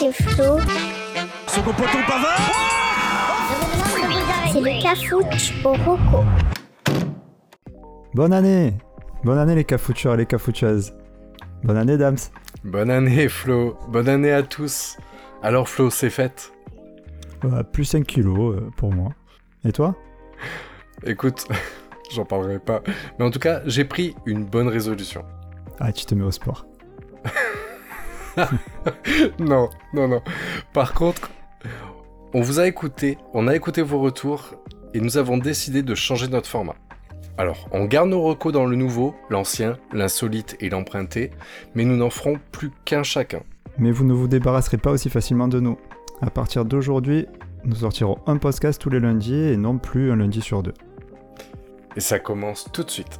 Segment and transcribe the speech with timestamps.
[0.00, 0.58] c'est Flo.
[1.46, 2.40] Second poteau Pavard
[4.50, 6.24] C'est le cafouche au roco.
[8.14, 8.72] Bonne année
[9.24, 10.94] Bonne année les cafoucheurs et les cafoucheuses.
[11.62, 12.16] Bonne année, Dams.
[12.64, 14.96] Bonne année Flo, bonne année à tous.
[15.42, 16.50] Alors Flo, c'est fête
[17.44, 19.10] Euh, plus 5 kilos euh, pour moi.
[19.66, 19.94] Et toi?
[21.04, 21.46] Écoute,
[22.10, 22.80] j'en parlerai pas.
[23.18, 25.24] Mais en tout cas, j'ai pris une bonne résolution.
[25.78, 26.64] Ah, tu te mets au sport.
[29.38, 30.22] non, non, non.
[30.72, 31.30] Par contre,
[32.32, 34.54] on vous a écouté, on a écouté vos retours
[34.94, 36.76] et nous avons décidé de changer notre format.
[37.38, 41.30] Alors, on garde nos recos dans le nouveau, l'ancien, l'insolite et l'emprunté,
[41.74, 43.42] mais nous n'en ferons plus qu'un chacun.
[43.78, 45.78] Mais vous ne vous débarrasserez pas aussi facilement de nous.
[46.20, 47.26] À partir d'aujourd'hui,
[47.64, 50.74] nous sortirons un podcast tous les lundis et non plus un lundi sur deux.
[51.96, 53.18] Et ça commence tout de suite.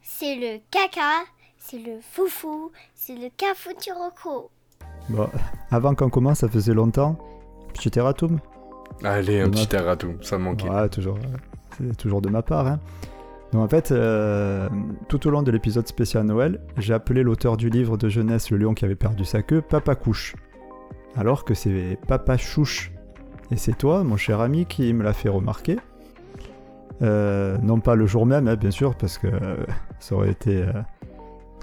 [0.00, 1.24] C'est le caca,
[1.70, 3.28] c'est le foufou, c'est le
[3.94, 4.50] roco.
[5.08, 5.28] Bon,
[5.70, 7.16] avant qu'on commence, ça faisait longtemps.
[7.72, 8.40] Petit erratum
[9.04, 10.68] Allez, un petit erratum, ça me manquait.
[10.68, 11.16] Ouais, toujours,
[11.78, 12.66] c'est toujours de ma part.
[12.66, 12.80] Hein.
[13.52, 14.68] Donc en fait, euh,
[15.08, 18.56] tout au long de l'épisode spécial Noël, j'ai appelé l'auteur du livre de jeunesse Le
[18.56, 20.34] lion qui avait perdu sa queue Papa Couche.
[21.16, 22.90] Alors que c'est Papa Chouche.
[23.52, 25.76] Et c'est toi, mon cher ami, qui me l'a fait remarquer.
[27.02, 29.56] Euh, non pas le jour même, hein, bien sûr, parce que euh,
[30.00, 30.72] ça aurait été euh,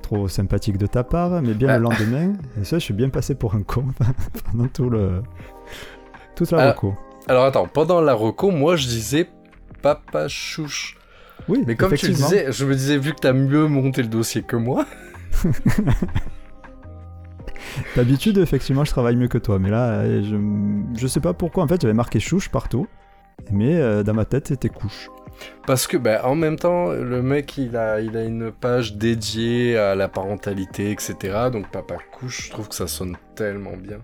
[0.08, 1.78] trop sympathique de ta part, mais bien Ah.
[1.78, 2.34] le lendemain.
[2.60, 3.84] Et ça, je suis bien passé pour un con
[4.52, 5.22] pendant tout le...
[6.36, 6.72] toute la Ah.
[6.72, 6.96] reco.
[7.28, 9.28] Alors attends, pendant la reco, moi je disais
[9.82, 10.98] papa chouche.
[11.50, 14.08] Oui, Mais comme tu le disais, je me disais, vu que t'as mieux monté le
[14.08, 14.86] dossier que moi,
[17.96, 20.36] D'habitude, effectivement, je travaille mieux que toi, mais là, je,
[20.96, 21.64] je sais pas pourquoi.
[21.64, 22.88] En fait, j'avais marqué chouche partout,
[23.52, 25.10] mais euh, dans ma tête, c'était couche.
[25.66, 29.78] Parce que, bah, en même temps, le mec, il a, il a une page dédiée
[29.78, 31.16] à la parentalité, etc.
[31.52, 34.00] Donc, papa couche, je trouve que ça sonne tellement bien.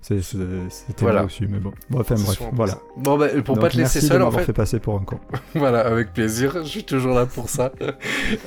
[0.00, 0.20] C'était
[1.00, 1.24] Voilà.
[1.24, 1.72] aussi, mais bon.
[1.90, 2.78] Bon, enfin, bref, voilà.
[2.96, 5.20] Bon, bah, pour Donc, pas te laisser seul, en fait, fait passer pour un con.
[5.54, 7.72] voilà, avec plaisir, je suis toujours là pour ça.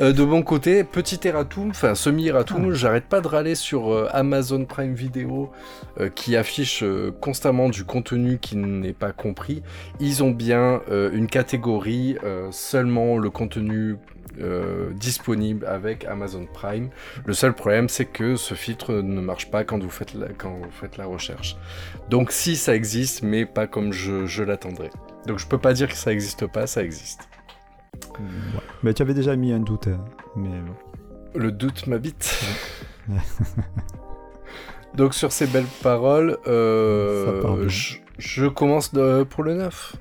[0.02, 2.74] Euh, de mon côté, petit erratum, enfin, semi-erratum, Ah.
[2.74, 5.52] j'arrête pas de râler sur euh, Amazon Prime Video,
[6.00, 6.84] euh, qui affiche
[7.22, 9.62] constamment du contenu qui n'est pas compris.
[10.00, 12.18] Ils ont bien une catégorie
[12.52, 13.96] seulement le contenu
[14.42, 16.90] euh, disponible avec Amazon Prime.
[17.26, 20.52] Le seul problème, c'est que ce filtre ne marche pas quand vous faites la, quand
[20.52, 21.56] vous faites la recherche.
[22.10, 24.90] Donc si ça existe, mais pas comme je, je l'attendrais.
[25.28, 27.28] Donc je peux pas dire que ça existe pas, ça existe.
[28.20, 28.26] Ouais.
[28.84, 30.04] Mais tu avais déjà mis un doute, hein,
[30.36, 30.76] mais bon.
[31.40, 32.40] Le doute m'habite.
[34.96, 39.96] Donc sur ces belles paroles, euh, je, je commence de- pour le 9.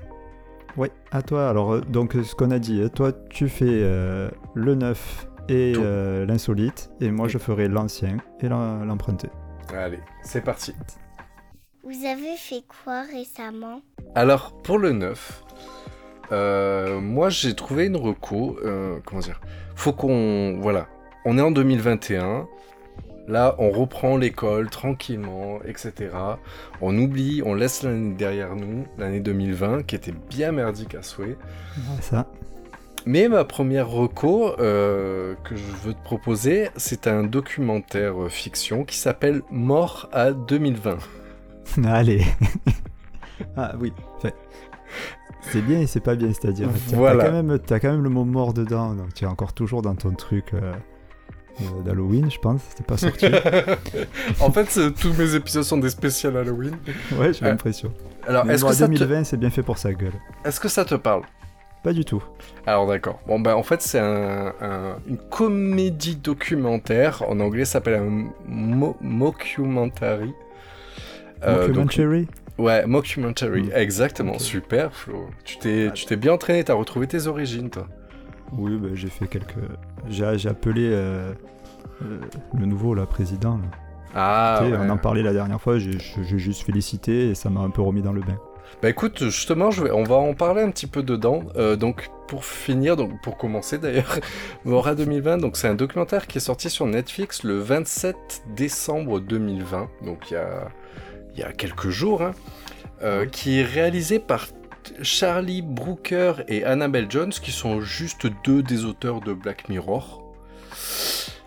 [0.77, 1.49] Ouais, à toi.
[1.49, 5.27] Alors, euh, donc, euh, ce qu'on a dit, euh, toi, tu fais euh, le neuf
[5.49, 9.27] et euh, l'insolite, et moi, je ferai l'ancien et l'em- l'emprunté.
[9.73, 10.73] Allez, c'est parti.
[11.83, 13.81] Vous avez fait quoi récemment?
[14.15, 15.43] Alors, pour le 9,
[16.31, 18.57] euh, moi j'ai trouvé une reco.
[18.63, 19.41] euh, comment dire?
[19.75, 20.59] Faut qu'on.
[20.61, 20.87] Voilà.
[21.25, 22.47] On est en 2021.
[23.27, 26.09] Là, on reprend l'école tranquillement, etc.
[26.81, 31.37] On oublie, on laisse l'année derrière nous, l'année 2020, qui était bien merdique à souhait.
[31.77, 32.27] Ouais, ça.
[33.05, 38.83] Mais ma première reco euh, que je veux te proposer, c'est un documentaire euh, fiction
[38.85, 40.97] qui s'appelle Mort à 2020.
[41.85, 42.23] Allez.
[43.57, 43.93] ah oui.
[45.41, 46.69] C'est bien et c'est pas bien, c'est-à-dire.
[46.93, 47.23] Voilà.
[47.23, 49.81] T'as quand, même- t'as quand même le mot mort dedans, donc tu es encore toujours
[49.81, 50.73] dans ton truc euh,
[51.85, 52.61] d'Halloween, je pense.
[52.69, 53.25] C'était pas sorti.
[54.39, 56.75] en fait, tous mes épisodes sont des spéciales Halloween.
[57.17, 57.93] ouais, j'ai l'impression.
[58.27, 58.91] Alors, est-ce que, ça te...
[58.93, 60.13] 2020, c'est bien fait pour sa gueule.
[60.45, 61.23] est-ce que ça te parle?
[61.83, 62.23] Pas du tout.
[62.65, 63.19] Alors d'accord.
[63.27, 67.23] Bon ben en fait c'est un, un- une comédie documentaire.
[67.27, 70.33] En anglais ça s'appelle un mo- mockumentary.
[71.43, 72.27] Euh, donc- Documentary
[72.57, 73.63] ouais, mockumentary.
[73.63, 73.71] Mm.
[73.75, 74.39] Exactement.
[74.39, 75.27] Super Flo.
[75.43, 76.63] Tu t'es tu t'es bien entraîné.
[76.63, 77.85] T'as retrouvé tes origines toi.
[78.57, 79.55] Oui, bah, j'ai fait quelques.
[80.09, 81.33] J'ai appelé euh,
[82.01, 82.19] euh,
[82.57, 83.57] le nouveau là, président.
[83.57, 83.63] là.
[84.15, 84.59] Ah.
[84.63, 84.77] Ouais.
[84.79, 87.81] On en parlait la dernière fois, j'ai j'ai juste félicité et ça m'a un peu
[87.81, 88.37] remis dans le bain.
[88.81, 91.43] Bah écoute, justement, je vais, on va en parler un petit peu dedans.
[91.55, 94.19] Euh, donc pour finir, donc pour commencer d'ailleurs,
[94.65, 99.89] Mora 2020, donc c'est un documentaire qui est sorti sur Netflix le 27 décembre 2020,
[100.05, 100.67] donc il y a,
[101.33, 102.31] il y a quelques jours, hein,
[103.03, 104.47] euh, qui est réalisé par
[105.01, 110.23] Charlie Brooker et Annabelle Jones, qui sont juste deux des auteurs de Black Mirror.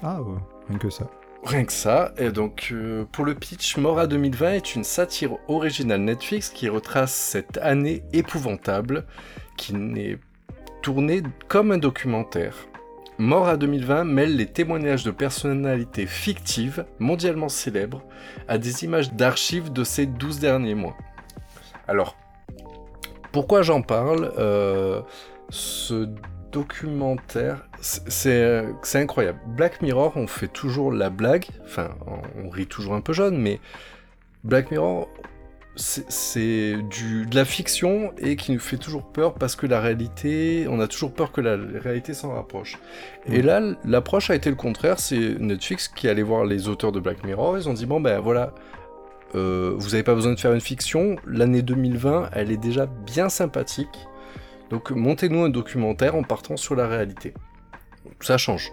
[0.03, 0.39] Ah ouais,
[0.69, 1.11] rien que ça.
[1.45, 2.13] Rien que ça.
[2.19, 7.15] Et donc, euh, pour le pitch, Mora 2020 est une satire originale Netflix qui retrace
[7.15, 9.07] cette année épouvantable
[9.57, 10.19] qui n'est
[10.83, 12.55] tournée comme un documentaire.
[13.19, 18.03] Mort à 2020 mêle les témoignages de personnalités fictives mondialement célèbres
[18.47, 20.97] à des images d'archives de ces 12 derniers mois.
[21.89, 22.17] Alors,
[23.33, 25.01] pourquoi j'en parle euh,
[25.51, 26.09] Ce
[26.53, 29.39] documentaire, c'est incroyable.
[29.47, 31.91] Black Mirror, on fait toujours la blague, enfin,
[32.43, 33.61] on rit toujours un peu jeune, mais
[34.45, 35.09] Black Mirror,
[35.77, 40.81] c'est de la fiction et qui nous fait toujours peur parce que la réalité, on
[40.81, 42.79] a toujours peur que la réalité s'en rapproche.
[43.27, 44.99] Et là, l'approche a été le contraire.
[44.99, 47.59] C'est Netflix qui allait voir les auteurs de Black Mirror.
[47.59, 48.55] Ils ont dit bon ben voilà,
[49.35, 51.17] euh, vous n'avez pas besoin de faire une fiction.
[51.27, 54.07] L'année 2020, elle est déjà bien sympathique.
[54.71, 57.35] Donc montez-nous un documentaire en partant sur la réalité.
[58.21, 58.73] Ça change.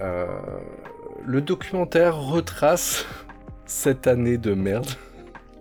[0.00, 0.26] Euh,
[1.24, 3.06] le documentaire retrace
[3.66, 4.88] cette année de merde.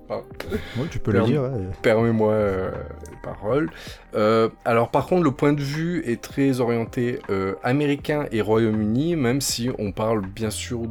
[0.09, 1.49] Oui, tu peux le dire.
[1.81, 2.71] Permets-moi euh,
[3.09, 3.69] les paroles.
[4.15, 9.15] Euh, alors, par contre, le point de vue est très orienté euh, américain et Royaume-Uni,
[9.15, 10.87] même si on parle bien sûr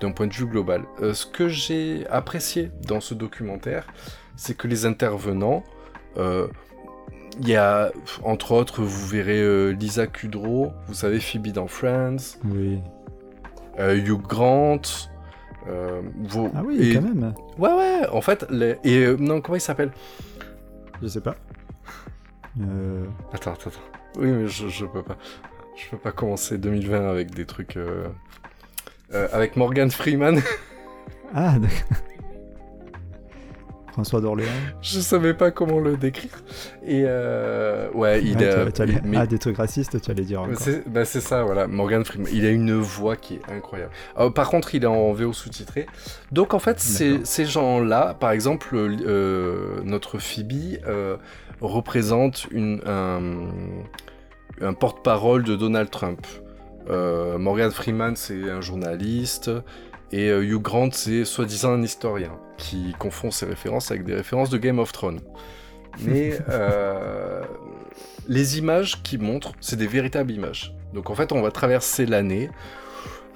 [0.00, 0.84] d'un point de vue global.
[1.00, 3.86] ce que j'ai apprécié dans ce documentaire,
[4.36, 5.64] c'est que les intervenants,
[6.16, 7.92] il y a,
[8.22, 12.38] entre autres, vous verrez Lisa Kudrow, vous savez Phoebe dans Friends.
[12.44, 12.80] Oui.
[13.78, 15.08] Hugh Grant.
[15.68, 16.02] Euh,
[16.54, 17.34] ah oui, quand même.
[17.58, 18.76] Ouais, ouais, en fait, les...
[18.84, 19.90] et euh, non, comment il s'appelle?
[21.02, 21.36] Je sais pas.
[22.60, 23.04] Euh...
[23.32, 24.18] Attends, attends, attends.
[24.18, 25.16] Oui, mais je, je peux pas.
[25.76, 27.76] Je peux pas commencer 2020 avec des trucs.
[27.76, 28.08] Euh,
[29.12, 30.40] avec Morgan Freeman.
[31.34, 31.98] ah, d'accord.
[33.98, 34.46] François d'Orléans.
[34.80, 36.30] Je savais pas comment le décrire.
[36.86, 38.66] Et euh, ouais, il a.
[39.16, 40.46] Ah, des trucs racistes, tu allais dire.
[40.86, 41.66] Bah, c'est ça, voilà.
[41.66, 42.32] Morgan Freeman.
[42.32, 43.90] Il a une voix qui est incroyable.
[44.20, 45.86] Euh, par contre, il est en VO sous-titré.
[46.30, 50.78] Donc en fait, ces gens-là, par exemple, euh, notre Phoebe
[51.60, 56.24] représente une, un, porte-parole de Donald Trump.
[56.88, 59.50] Morgan Freeman, c'est un journaliste.
[60.10, 64.58] Et Hugh Grant, c'est soi-disant un historien qui confond ses références avec des références de
[64.58, 65.20] Game of Thrones.
[66.00, 67.42] Mais euh,
[68.28, 70.74] les images qui montrent, c'est des véritables images.
[70.94, 72.50] Donc en fait, on va traverser l'année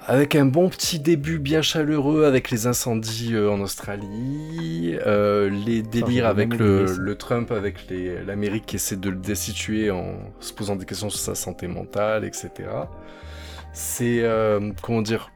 [0.05, 5.81] avec un bon petit début bien chaleureux avec les incendies euh, en Australie, euh, les
[5.81, 7.89] délires avec le, Trump, avec
[8.27, 12.25] l'Amérique qui essaie de le destituer en se posant des questions sur sa santé mentale,
[12.25, 12.49] etc.
[13.73, 14.23] C'est,
[14.81, 15.33] comment dire,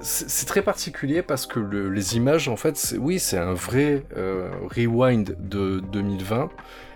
[0.00, 5.36] c'est très particulier parce que les images, en fait, oui, c'est un vrai euh, rewind
[5.40, 6.50] de 2020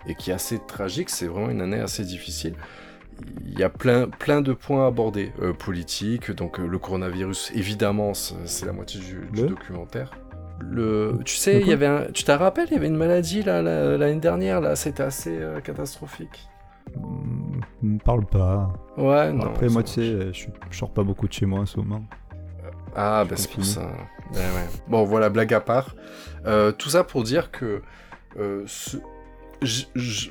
[0.07, 1.11] et qui est assez tragique.
[1.11, 2.55] C'est vraiment une année assez difficile.
[3.47, 6.31] Il y a plein, plein de points abordés euh, politiques.
[6.31, 10.11] Donc, euh, le coronavirus, évidemment, c'est la moitié du, documentaire.
[10.61, 13.45] Le, tu sais, il y avait un, tu te rappelles, il y avait une maladie
[13.45, 16.49] là l'année dernière là, c'était assez catastrophique.
[17.83, 18.73] Ne me parle pas.
[18.97, 19.47] Ouais, non.
[19.47, 22.03] Après, moi, tu sais, je, sors pas beaucoup de chez moi en ce moment.
[22.97, 23.91] Ah, bah c'est pour ça.
[24.33, 24.41] Ben
[24.89, 25.95] bon, voilà, blague à part.
[26.47, 27.83] Euh, tout ça pour dire que
[28.39, 28.65] euh,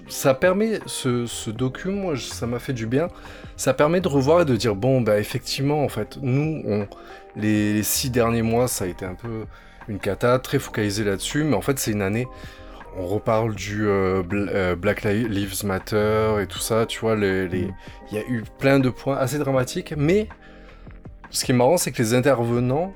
[0.08, 3.08] ça permet, ce, ce docu, moi, ça m'a fait du bien.
[3.56, 6.88] Ça permet de revoir et de dire, bon, bah effectivement, en fait, nous, on,
[7.36, 9.46] les, six derniers mois, ça a été un peu
[9.88, 12.28] une cata, très focalisé là-dessus, mais en fait, c'est une année
[12.98, 17.50] on reparle du euh, Black Lives Matter et tout ça, tu vois, mm.
[18.12, 20.28] il y a eu plein de points assez dramatiques, mais
[21.30, 22.94] ce qui est marrant, c'est que les intervenants,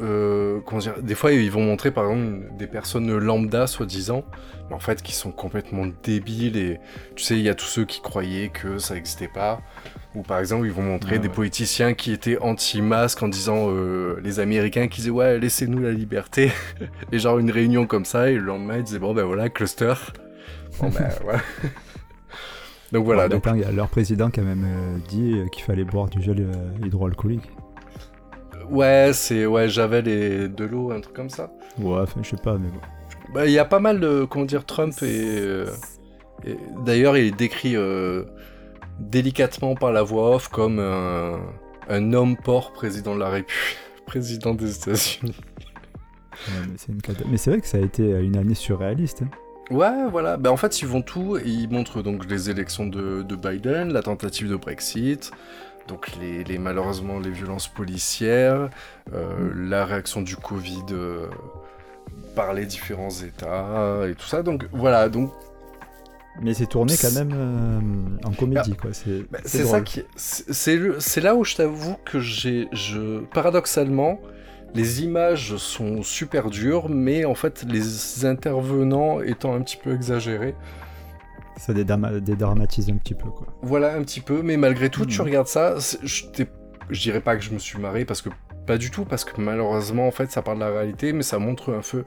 [0.00, 4.24] euh, comment dire, des fois ils vont montrer par exemple des personnes lambda soi-disant,
[4.68, 6.80] mais en fait qui sont complètement débiles et
[7.16, 9.60] tu sais, il y a tous ceux qui croyaient que ça n'existait pas.
[10.14, 14.40] Ou par exemple, ils vont montrer des politiciens qui étaient anti-masques en disant euh, les
[14.40, 16.50] Américains qui disaient ouais, laissez-nous la liberté.
[17.12, 19.94] et genre une réunion comme ça, et le lendemain ils disaient bon ben voilà, cluster.
[20.80, 21.40] Bon ben voilà.
[22.90, 23.28] donc voilà.
[23.28, 23.44] donc...
[23.46, 26.44] Y a leur président qui a même euh, dit qu'il fallait boire du gel
[26.84, 27.48] hydroalcoolique.
[28.70, 31.52] Ouais, c'est ouais, Javel et de l'eau, un truc comme ça.
[31.78, 32.80] Ouais, enfin, je sais pas, mais bon.
[33.34, 35.66] Bah, il y a pas mal de, comment dire, Trump et, euh,
[36.84, 38.24] d'ailleurs, il est décrit euh,
[38.98, 44.76] délicatement par la voix off comme un, homme port président de la République, président des
[44.76, 45.36] États-Unis.
[47.28, 49.22] mais c'est vrai que ça a été une année surréaliste.
[49.22, 49.30] Hein.
[49.70, 50.36] Ouais, voilà.
[50.36, 51.38] Ben, en fait, ils vont tout.
[51.44, 55.30] Ils montrent donc les élections de, de Biden, la tentative de Brexit,
[55.90, 58.70] donc les, malheureusement les violences policières,
[59.12, 61.26] euh, la réaction du Covid euh,
[62.36, 64.42] par les différents États et tout ça.
[64.44, 65.32] Donc voilà, donc
[66.40, 68.92] mais c'est tourné quand même euh, en comédie, quoi.
[68.92, 74.20] C'est bah, ça qui, c'est là où je t'avoue que j'ai, je, paradoxalement,
[74.74, 80.54] les images sont super dures, mais en fait les intervenants étant un petit peu exagérés,
[81.60, 83.46] Ça dédramatise un petit peu, quoi.
[83.60, 85.26] Voilà, un petit peu, mais malgré tout, tu Mhm.
[85.26, 86.24] regardes ça, je,
[86.90, 88.30] dirais pas que je me suis marré, parce que
[88.66, 91.38] pas du tout, parce que malheureusement, en fait, ça parle de la réalité, mais ça
[91.38, 92.02] montre un peu,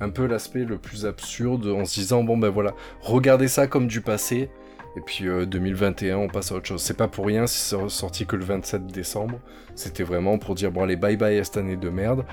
[0.00, 3.86] un peu l'aspect le plus absurde, en se disant, bon ben voilà, regardez ça comme
[3.86, 4.50] du passé,
[4.96, 6.82] et puis euh, 2021, on passe à autre chose.
[6.82, 9.38] C'est pas pour rien si c'est sorti que le 27 décembre,
[9.74, 12.24] c'était vraiment pour dire, bon allez, bye bye à cette année de merde.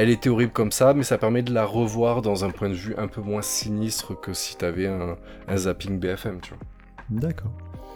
[0.00, 2.74] Elle était horrible comme ça, mais ça permet de la revoir dans un point de
[2.74, 5.16] vue un peu moins sinistre que si t'avais un,
[5.48, 6.58] un zapping BFM, tu vois.
[7.10, 7.50] D'accord.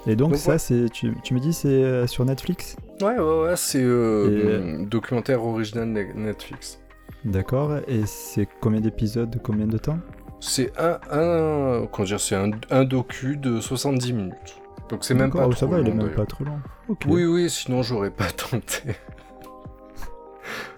[0.08, 0.58] Et donc, Donc, ça, ouais.
[0.58, 2.74] c'est tu, tu me dis c'est euh, sur Netflix?
[3.00, 6.80] Ouais, ouais, ouais, c'est euh, Et- documentaire original Ne- Netflix.
[7.24, 7.76] D'accord.
[7.86, 9.98] Et c'est combien d'épisodes de combien de temps?
[10.40, 14.56] C'est un, un, comment dire, c'est un, un docu de 70 minutes.
[14.88, 16.58] Donc c'est même pas oh, ça trop va, il est long, même pas trop long.
[17.06, 18.96] Oui, oui, sinon j'aurais pas tenté.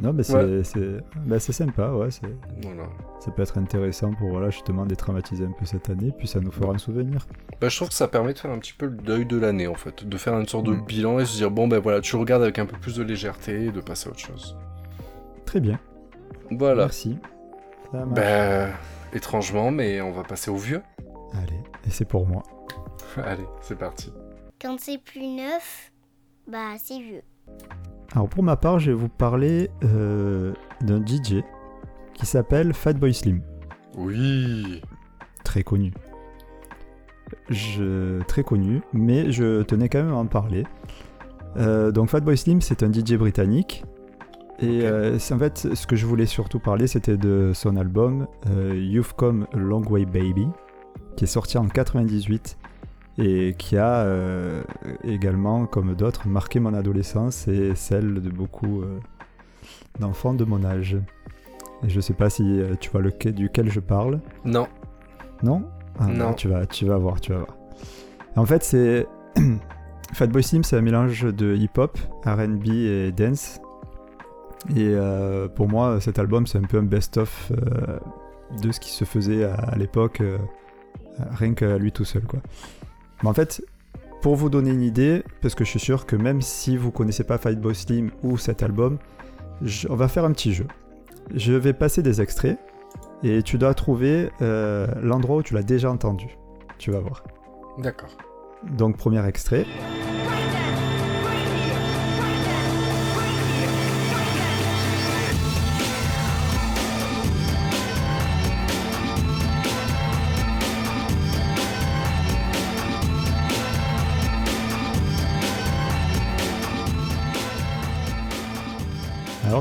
[0.05, 0.63] Non, mais c'est Ouais.
[0.65, 2.11] c'est bah, c'est sympa, ouais.
[2.11, 2.23] c'est-
[2.63, 2.85] voilà.
[3.21, 6.51] Ça peut être intéressant pour voilà, justement détraumatiser un peu cette année, puis ça nous
[6.53, 7.27] fera un souvenir.
[7.61, 9.67] Bah, je trouve que ça permet de faire un petit peu le deuil de l'année
[9.67, 10.85] en fait, de faire une sorte de Mm.
[10.85, 13.65] bilan et se dire bon ben voilà, tu regardes avec un peu plus de légèreté
[13.65, 14.57] et de passer à autre chose.
[15.47, 15.81] Très bien.
[16.51, 16.83] Voilà.
[16.83, 17.19] Merci.
[17.91, 18.05] Ça.
[18.05, 18.69] Bah,
[19.15, 20.83] étrangement, mais on va passer au vieux.
[21.33, 22.43] Allez, et c'est pour moi.
[23.25, 24.13] Allez, c'est parti.
[24.61, 25.93] Quand c'est plus neuf,
[26.47, 27.23] bah c'est vieux.
[28.15, 31.43] Alors pour ma part, je vais vous parler euh, d'un DJ
[32.15, 33.43] qui s'appelle Fatboy Slim.
[33.97, 34.81] Oui.
[35.45, 35.93] Très connu.
[37.51, 38.23] Je...
[38.23, 40.65] Très connu, mais je tenais quand même à en parler.
[41.57, 43.85] Euh, donc Fatboy Slim, c'est un DJ britannique.
[44.61, 48.75] Et euh, en fait, ce que je voulais surtout parler, c'était de son album euh,
[48.77, 50.47] You've Come a Long Way Baby,
[51.17, 52.57] qui est sorti en 98
[53.19, 54.63] et qui a euh,
[55.05, 58.99] également, comme d'autres, marqué mon adolescence et celle de beaucoup euh,
[60.01, 60.97] d'enfants de mon âge.
[61.85, 64.21] Et je sais pas si euh, tu vois lequel, duquel je parle.
[64.45, 64.67] Non.
[65.43, 65.65] Non?
[65.99, 66.33] Ah, Non.
[66.35, 67.57] tu vas, tu vas voir, tu vas voir.
[68.37, 69.07] En fait, c'est
[70.13, 73.61] Fatboy Slim, c'est un mélange de hip-hop, R&B et dance.
[74.75, 74.97] Et
[75.55, 77.53] pour moi, cet album, c'est un peu un best-of
[78.63, 80.23] de ce qui se faisait à, à l'époque,
[81.33, 82.41] rien qu'à lui tout seul, quoi.
[83.25, 83.65] Mais en fait,
[84.21, 87.25] pour vous donner une idée, parce que je suis sûr que même si vous connaissez
[87.25, 88.99] pas Fatboy Slim ou cet album,
[89.63, 90.67] je- on va faire un petit jeu.
[91.35, 92.59] Je vais passer des extraits
[93.23, 96.37] et tu dois trouver euh, l'endroit où tu l'as déjà entendu.
[96.77, 97.25] Tu vas voir.
[97.79, 98.11] D'accord.
[98.77, 99.65] Donc premier extrait.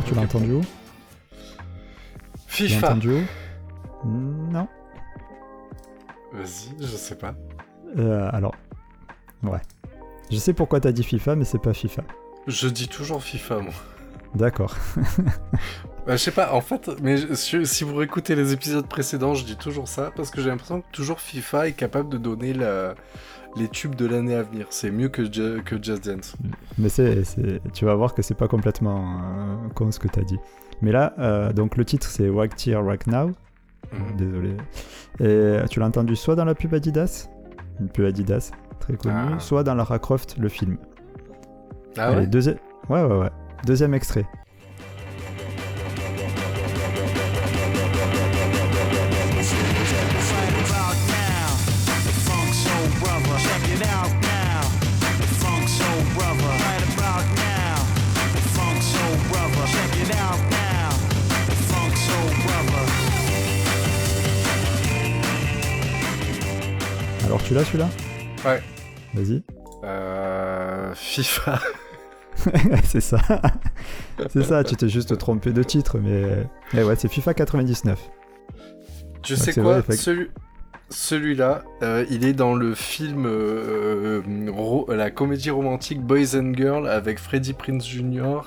[0.06, 0.62] Tu l'as entendu où?
[2.48, 2.88] Tu l'as FIFA.
[2.88, 3.22] entendu où?
[4.06, 4.68] Non.
[6.34, 7.36] Vas-y, je sais pas.
[7.98, 8.56] Euh, alors,
[9.44, 9.62] ouais.
[10.32, 12.04] Je sais pourquoi t'as dit FIFA, mais c'est pas FIFA.
[12.48, 13.74] Je dis toujours FIFA, moi.
[14.36, 14.76] D'accord.
[16.06, 19.46] Bah, je sais pas, en fait, mais je- si, vous réécoutez les épisodes précédents, je
[19.46, 22.96] dis toujours ça parce que j'ai l'impression que toujours FIFA est capable de donner la-
[23.56, 24.66] les tubes de l'année à venir.
[24.70, 25.22] C'est mieux que,
[25.62, 26.36] que Just Dance.
[26.78, 27.22] Mais c'est,
[27.74, 30.40] tu vas voir que c'est pas complètement euh, con ce que t'as dit.
[30.82, 33.32] Mais là, euh, donc le titre c'est Wag Tear Right Now.
[33.94, 34.16] Mhm.
[34.18, 34.58] Désolé.
[35.22, 37.30] Et tu l'as entendu soit dans la pub Adidas,
[37.80, 39.40] une pub Adidas très connue, Ah.
[39.40, 40.78] soit dans Lara Croft, le film.
[41.96, 42.28] Ah Allez, ouais?
[42.28, 42.58] deuxi-
[42.90, 43.30] ouais, ouais, ouais.
[43.66, 44.26] Deuxième extrait.
[67.54, 67.90] Tu l'as celui-là
[68.46, 68.62] Ouais.
[69.14, 69.44] Vas-y.
[69.84, 71.60] Euh, FIFA.
[72.84, 73.20] c'est ça.
[74.30, 76.48] c'est ça, tu t'es juste trompé de titre, mais.
[76.74, 78.00] Eh ouais, c'est FIFA 99.
[79.22, 80.32] Tu Ouais, sais quoi vrai, Celui-
[80.90, 84.22] Celui-là, euh, il est dans le film, euh,
[84.90, 88.40] la comédie romantique Boys and Girls avec Freddie Prinze Jr.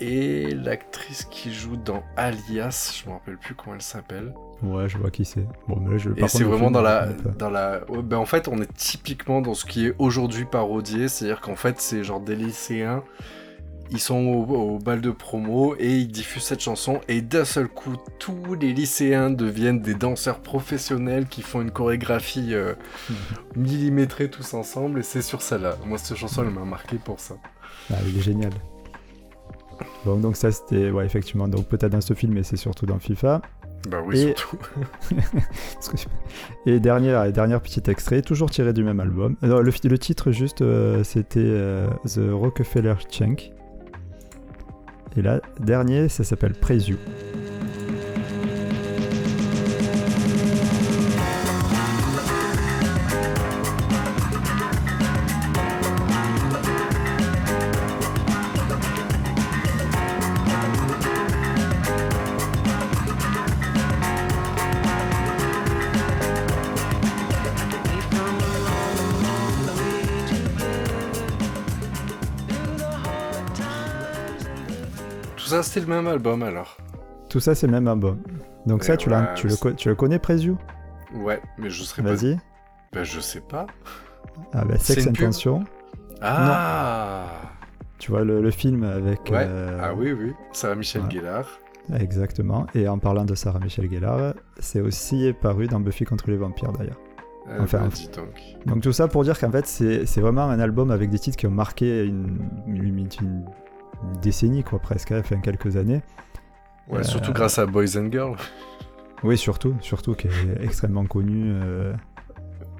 [0.00, 4.34] et l'actrice qui joue dans Alias, je me rappelle plus comment elle s'appelle.
[4.62, 5.46] Ouais, je vois qui c'est.
[5.68, 6.10] Bon, mais là, je.
[6.16, 7.30] Et c'est vraiment film, dans la, pas.
[7.30, 7.80] dans la.
[8.02, 11.80] ben en fait, on est typiquement dans ce qui est aujourd'hui parodié, c'est-à-dire qu'en fait,
[11.80, 13.02] c'est genre des lycéens,
[13.90, 17.68] ils sont au, au bal de promo et ils diffusent cette chanson et d'un seul
[17.68, 22.74] coup, tous les lycéens deviennent des danseurs professionnels qui font une chorégraphie euh,
[23.56, 25.76] millimétrée tous ensemble et c'est sur celle-là.
[25.86, 27.36] Moi, cette chanson, elle m'a marqué pour ça.
[27.92, 28.52] Ah, il est génial.
[30.04, 30.90] Bon, donc ça, c'était.
[30.90, 31.48] Ouais, effectivement.
[31.48, 33.42] Donc peut-être dans ce film, mais c'est surtout dans FIFA.
[33.90, 34.56] Bah oui, Et- surtout.
[36.66, 39.36] Et dernier, dernier petit extrait, toujours tiré du même album.
[39.42, 43.52] Alors, le, le titre, juste, euh, c'était euh, The Rockefeller Chunk.
[45.16, 46.88] Et là, dernier, ça s'appelle Praise
[75.44, 76.78] Tout ça, c'était le même album alors.
[77.28, 78.18] Tout ça, c'est le même album.
[78.64, 80.56] Donc, ça, tu, l'as- ouais, tu, le, c'est- tu le connais, You
[81.14, 82.14] Ouais, mais je serais pas.
[82.14, 82.38] Vas-y.
[82.94, 83.66] Bah, je sais pas.
[84.54, 85.62] Ah, bah, C'est Sex Intention.
[86.22, 87.24] Ah
[87.98, 89.20] Tu vois le, le film avec.
[89.30, 89.44] Ouais.
[89.46, 90.32] euh, Ah oui, oui.
[90.52, 91.10] Sarah Michel ouais.
[91.10, 91.46] Gellar.
[91.94, 92.66] Exactement.
[92.74, 96.72] Et en parlant de Sarah Michel Gellar, c'est aussi paru dans Buffy contre les vampires
[96.72, 96.98] d'ailleurs.
[97.46, 98.28] Ah, Enfin, bah, dis donc.
[98.64, 101.36] Donc tout ça pour dire qu'en fait c'est c'est vraiment un album avec des titres
[101.36, 102.38] qui ont marqué une,
[104.12, 106.02] une décennie quoi presque, hein, enfin quelques années.
[106.88, 108.36] Ouais, Euh, surtout grâce à Boys and Girls.
[109.22, 111.44] Oui surtout, surtout qui est extrêmement connu.
[111.46, 111.94] euh,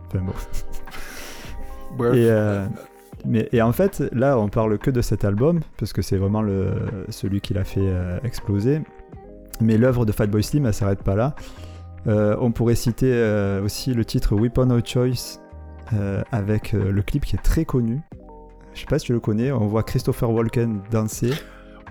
[0.07, 0.33] Enfin bon.
[1.99, 2.19] Ouais.
[2.19, 2.67] Et, euh,
[3.25, 6.43] mais, et en fait là on parle que de cet album parce que c'est vraiment
[6.43, 6.73] le,
[7.09, 8.83] celui qui l'a fait euh, exploser.
[9.61, 11.35] Mais l'œuvre de Fatboy Slim elle s'arrête pas là.
[12.07, 15.39] On pourrait citer aussi le titre Weapon of Choice
[16.33, 18.01] avec le clip qui est très connu.
[18.75, 21.33] Je sais pas si tu le connais, on voit Christopher Walken danser.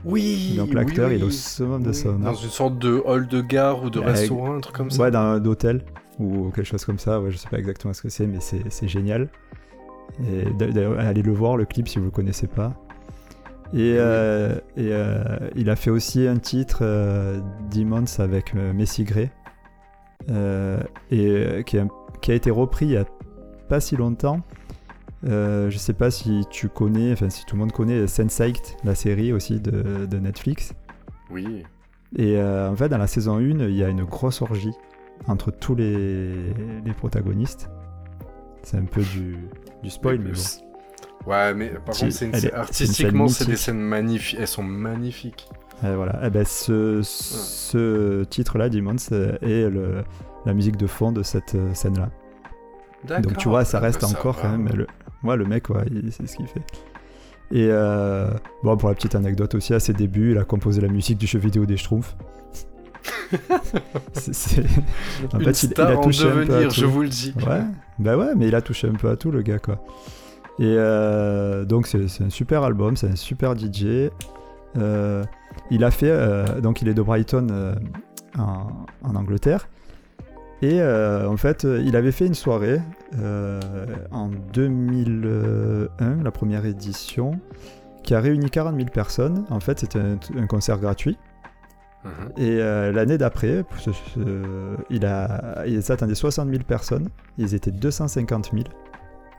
[0.05, 1.15] Oui Donc l'acteur oui.
[1.15, 3.89] il est au summum de Oui, son Dans une sorte de hall de gare ou
[3.89, 5.01] de restaurant, un truc comme ça.
[5.01, 5.81] Ouais, dans d'hôtel
[6.19, 7.21] ou quelque chose comme ça.
[7.21, 9.29] Ouais, je sais pas exactement ce que c'est, mais c'est génial.
[10.27, 10.43] Et
[10.99, 12.73] allez le voir le clip si vous le connaissez pas.
[13.73, 15.23] Et, euh, et euh,
[15.55, 17.39] il a fait aussi un titre euh,
[17.73, 19.31] Demons avec euh, Messi Gray,
[20.29, 21.87] euh, et euh, qui, a,
[22.21, 23.05] qui a été repris il y a
[23.69, 24.41] pas si longtemps.
[25.25, 28.93] Euh, je sais pas si tu connais, enfin si tout le monde connaît Sense8, la
[28.95, 30.73] série aussi de, de Netflix.
[31.31, 31.63] Oui.
[32.15, 34.73] Et euh, en fait, dans la saison 1, il y a une grosse orgie
[35.27, 36.31] entre tous les,
[36.85, 37.69] les protagonistes.
[38.63, 39.37] C'est un peu du,
[39.81, 40.35] du spoil, mais bon.
[40.35, 40.61] c'est-
[41.25, 44.37] Ouais, mais par contre, une est- artistiquement, c'est des scènes magnifiques.
[44.41, 45.47] Elles sont magnifiques.
[45.81, 46.19] Et voilà.
[46.25, 50.03] Eh ben, ce, ce titre-là, Demons, euh, est le,
[50.45, 52.09] la musique de fond de cette euh, scène-là.
[53.07, 54.41] Donc tu vois, ça bah, reste encore va.
[54.43, 54.69] quand même.
[54.73, 54.87] Le,
[55.23, 56.61] ouais, le mec, ouais, il- c'est ce qu'il fait.
[57.51, 58.29] Et euh,
[58.63, 61.27] bon, pour la petite anecdote aussi, à ses débuts, il a composé la musique du
[61.27, 62.15] jeu vidéo des Schtroumpfs.
[64.13, 64.63] C'est-
[65.33, 66.75] En Une fait, il- il a en touché un peu à devenir, tout.
[66.75, 67.33] je vous le dis.
[67.47, 67.61] Ouais,
[67.99, 69.75] bah ouais, mais il a touché un peu à tout le gars quoi.
[70.59, 74.09] Et euh, donc c'est c'est un super album, c'est un super DJ.
[74.77, 75.23] Euh,
[75.71, 77.75] il a fait, euh, donc il est de Brighton euh,
[78.37, 78.67] en,
[79.03, 79.67] en Angleterre.
[80.63, 82.79] Et euh, en fait, euh, il avait fait une soirée
[83.19, 83.59] euh,
[84.11, 87.37] en 2001, la première édition,
[88.01, 89.43] qui a réuni 40 000 personnes.
[89.49, 91.17] En fait, c'était un, un concert gratuit.
[92.05, 92.11] Mhm.
[92.37, 93.65] Et euh, l'année d'après,
[94.89, 97.09] il a, ils attendaient 60 000 personnes.
[97.37, 98.63] Ils étaient 250 000.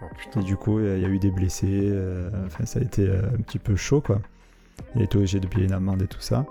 [0.03, 0.43] Oh putain.
[0.43, 1.91] Et du coup, il y a eu des blessés.
[2.45, 4.21] enfin, ça a été un petit peu chaud, quoi.
[4.95, 6.45] Il a été obligé de payer une amende et tout ça.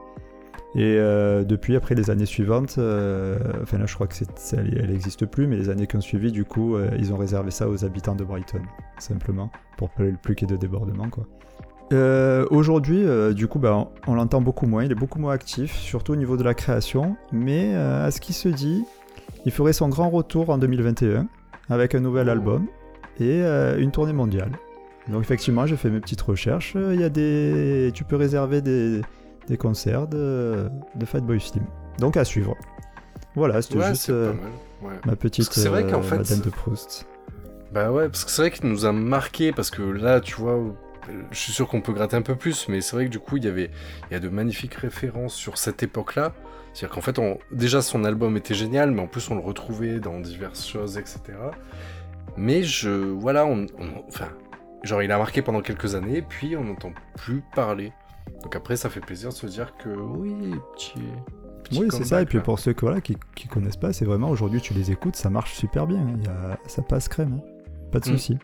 [0.76, 4.90] Et euh, depuis, après les années suivantes, euh, enfin là, je crois que c'est, elle
[4.90, 7.70] n'existe plus, mais les années qui ont suivi, du coup, euh, ils ont réservé ça
[7.70, 8.62] aux habitants de Brighton,
[8.98, 11.26] simplement, pour plus plus qu'il y ait de débordement, quoi.
[12.50, 13.06] Aujourd'hui,
[13.36, 16.38] du coup, bah, on, l'entend beaucoup moins, il est beaucoup moins actif, surtout au niveau
[16.38, 18.84] de la création, mais à ce qui se dit,
[19.46, 21.28] il ferait son grand retour en 2021
[21.70, 22.66] avec un nouvel album
[23.20, 24.54] et une tournée mondiale.
[25.08, 26.76] Donc effectivement, j'ai fait mes petites recherches.
[26.76, 29.02] Il y a des, tu peux réserver des,
[29.48, 31.64] des concerts de, de Fatboy Slim.
[32.00, 32.56] Donc à suivre.
[33.36, 34.34] Voilà, c'était Ouais, juste euh.
[34.82, 34.94] Ouais.
[35.06, 37.08] ma petite c'est vrai qu'en euh, fait, Madeleine de Proust.
[37.72, 40.60] Bah ouais, parce que c'est vrai qu'il nous a marqué, parce que là, tu vois,
[41.32, 43.38] je suis sûr qu'on peut gratter un peu plus, mais c'est vrai que du coup,
[43.38, 43.72] il y avait
[44.10, 46.34] il y a de magnifiques références sur cette époque-là.
[46.74, 50.00] C'est-à-dire qu'en fait, on, déjà, son album était génial, mais en plus, on le retrouvait
[50.00, 51.22] dans diverses choses, etc.
[52.38, 52.90] Mais je...
[52.90, 54.28] Voilà, on, on- enfin...
[54.84, 57.94] Genre, il a marqué pendant quelques années, puis on n'entend plus parler.
[58.44, 60.36] Donc après, ça fait plaisir de se dire que oui,
[60.76, 60.94] petit...
[61.64, 62.22] petit Oui, c'est ça.
[62.22, 62.44] Et puis là.
[62.44, 65.30] pour ceux que, voilà, qui, qui connaissent pas, c'est vraiment aujourd'hui, tu les écoutes, ça
[65.30, 66.00] marche super bien.
[66.00, 66.16] hein.
[66.18, 67.40] Il y a- ça passe crème.
[67.42, 67.50] hein.
[67.92, 68.14] Pas de Mm.
[68.14, 68.38] souci.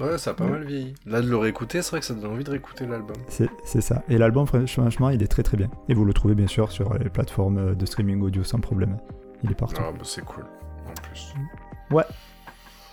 [0.00, 0.50] Ouais, ça a pas Ouais.
[0.50, 0.94] mal vieilli.
[1.06, 3.16] Là, de le réécouter, c'est vrai que ça donne envie de réécouter l'album.
[3.28, 4.02] C'est ça.
[4.08, 5.68] Et l'album, franchement, il est très très bien.
[5.88, 8.96] Et vous le trouvez bien sûr sur les plateformes de streaming audio sans problème.
[9.44, 9.82] Il est partout.
[9.84, 10.44] Ah, bah c'est cool,
[10.88, 11.34] en plus.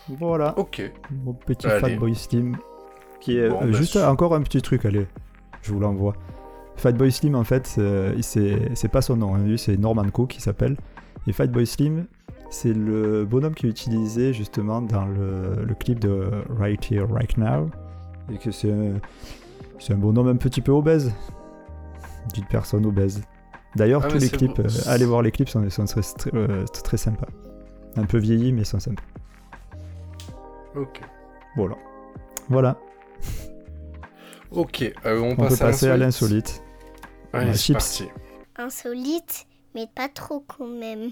[0.08, 0.58] Voilà.
[0.58, 0.82] Ok.
[1.24, 1.68] Mon petit.
[1.68, 2.58] Fatboy Slim.
[3.20, 5.08] Qui est Bon, euh, bah, juste encore un petit truc, allez.
[5.64, 6.14] Je vous l'envoie.
[6.78, 7.68] Fatboy Slim, en fait,
[8.22, 9.36] c'est pas son nom.
[9.36, 9.40] hein.
[9.44, 10.76] Lui, c'est Norman Cook qui s'appelle.
[11.28, 12.06] Et Fatboy Slim,
[12.50, 16.26] c'est le bonhomme qui est utilisé justement dans le, le clip de
[16.60, 17.70] Right Here, Right Now.
[18.34, 21.12] Et que c'est un, bonhomme un petit peu obèse.
[22.34, 23.22] D'une personne obèse.
[23.76, 26.64] D'ailleurs, Ah, tous les clips, euh, allez voir les clips, sont, sont très, très, euh,
[26.84, 27.28] très sympas.
[27.98, 29.04] Un peu vieillis, mais ils sont sympas.
[30.76, 31.02] Ok.
[31.56, 31.76] Voilà.
[32.50, 32.78] Voilà.
[34.52, 36.64] Ok, euh, on, On passe peut passer à l'insolite.
[37.36, 37.42] L'insolite.
[37.42, 37.74] Allez, Ouais, c'est chips.
[37.78, 38.10] parti.
[38.58, 41.12] Insolite, mais pas trop quand même.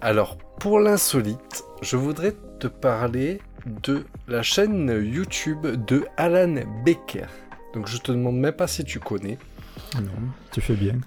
[0.00, 7.26] Alors, pour l'insolite, je voudrais te parler de la chaîne YouTube de Alan Becker.
[7.74, 9.38] Donc, je te demande même pas si tu connais.
[9.94, 10.10] Non,
[10.50, 10.98] tu fais bien.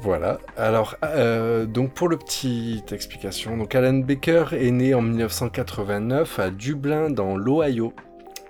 [0.00, 0.38] Voilà.
[0.56, 6.50] Alors, euh, donc pour le petit explication, donc Alan Baker est né en 1989 à
[6.50, 7.92] Dublin dans l'Ohio.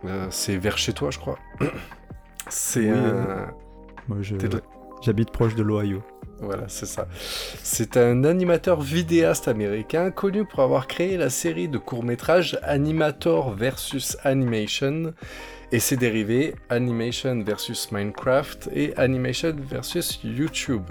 [0.05, 1.39] Euh, c'est vers chez toi, je crois.
[2.51, 3.49] C'est Oui, un...
[4.09, 4.63] Moi, je- T'es de-
[5.03, 6.03] j'habite proche de l'Ohio.
[6.41, 7.09] Voilà, c'est ça.
[7.63, 14.17] C'est un animateur vidéaste américain connu pour avoir créé la série de courts-métrages Animator versus
[14.23, 15.15] Animation
[15.73, 20.85] et ses dérivés Animation versus Minecraft et Animation versus YouTube.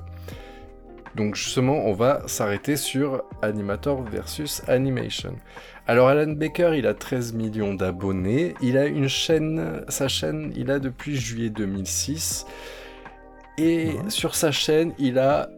[1.15, 5.35] Donc justement, on va s'arrêter sur Animator versus Animation.
[5.87, 8.53] Alors Alan Baker, il a 13 millions d'abonnés.
[8.61, 12.45] Il a une chaîne, sa chaîne, il a depuis juillet 2006.
[13.57, 13.95] Et Ouais.
[14.09, 15.49] sur sa chaîne, il a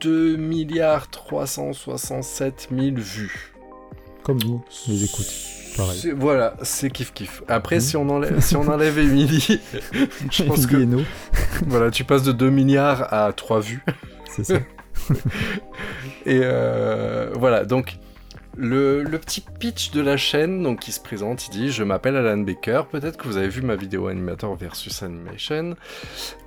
[0.00, 3.52] 2 milliards 367 000 vues.
[4.22, 5.32] Comme nous, les écoutes.
[5.76, 6.12] pareil.
[6.16, 7.42] Voilà, c'est kiff kiff.
[7.48, 7.80] Après, Mhm.
[7.80, 9.60] si on enlève, si on enlève Emily,
[10.30, 10.76] je pense que
[11.66, 13.82] voilà, tu passes de 2 milliards à 3 vues.
[14.28, 14.58] c'est ça.
[16.26, 17.96] Et euh, voilà, donc
[18.56, 22.16] le, le petit pitch de la chaîne, donc qui se présente, il dit Je m'appelle
[22.16, 25.76] Alan Baker, peut-être que vous avez vu ma vidéo Animator versus Animation.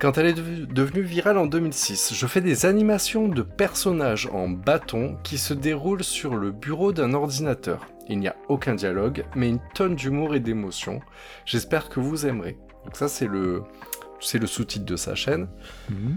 [0.00, 4.48] Quand elle est dev- devenue virale en 2006, je fais des animations de personnages en
[4.48, 7.86] bâton qui se déroulent sur le bureau d'un ordinateur.
[8.08, 11.00] Il n'y a aucun dialogue, mais une tonne d'humour et d'émotion.
[11.46, 12.58] J'espère que vous aimerez.
[12.84, 13.62] Donc ça, c'est le,
[14.20, 15.48] c'est le sous-titre de sa chaîne.
[15.88, 16.16] Mhm.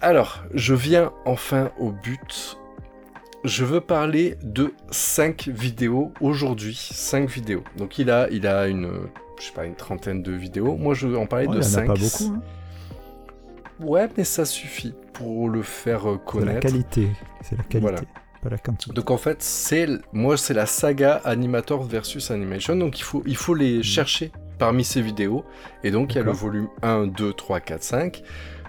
[0.00, 2.56] Alors, je viens enfin au but.
[3.44, 6.76] Je veux parler de 5 vidéos aujourd'hui.
[6.92, 7.62] 5 vidéos.
[7.76, 8.90] Donc il a, il a une,
[9.38, 10.76] je sais pas, une trentaine de vidéos.
[10.76, 11.86] Moi, je veux en parler Ouais, de il y en a 5.
[11.86, 12.34] pas beaucoup.
[12.34, 12.42] hein.
[13.80, 16.60] Ouais, mais ça suffit pour le faire euh, C'est la connaître.
[16.60, 17.08] qualité.
[17.42, 18.00] C'est la qualité, Voilà.
[18.42, 18.92] pas la quantité.
[18.92, 22.74] Donc en fait, c'est moi c'est la saga Animator versus Animation.
[22.74, 25.44] Donc il faut il faut les chercher parmi ces vidéos.
[25.84, 28.22] Et donc il y a le volume 1, 2, 3, 4, 5.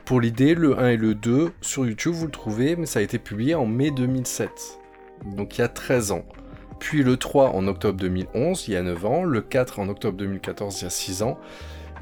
[0.09, 3.03] Pour l'idée, le 1 et le 2 sur YouTube, vous le trouvez, mais ça a
[3.03, 4.79] été publié en mai 2007.
[5.37, 6.25] Donc il y a 13 ans.
[6.79, 9.23] Puis le 3 en octobre 2011, il y a 9 ans.
[9.23, 11.37] Le 4 en octobre 2014, il y a 6 ans.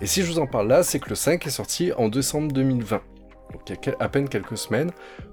[0.01, 2.49] Et si je vous en parle là, c'est que le 5 est sorti en décembre
[2.53, 3.01] 2020.
[3.51, 4.91] Donc il y a à peine quelques semaines.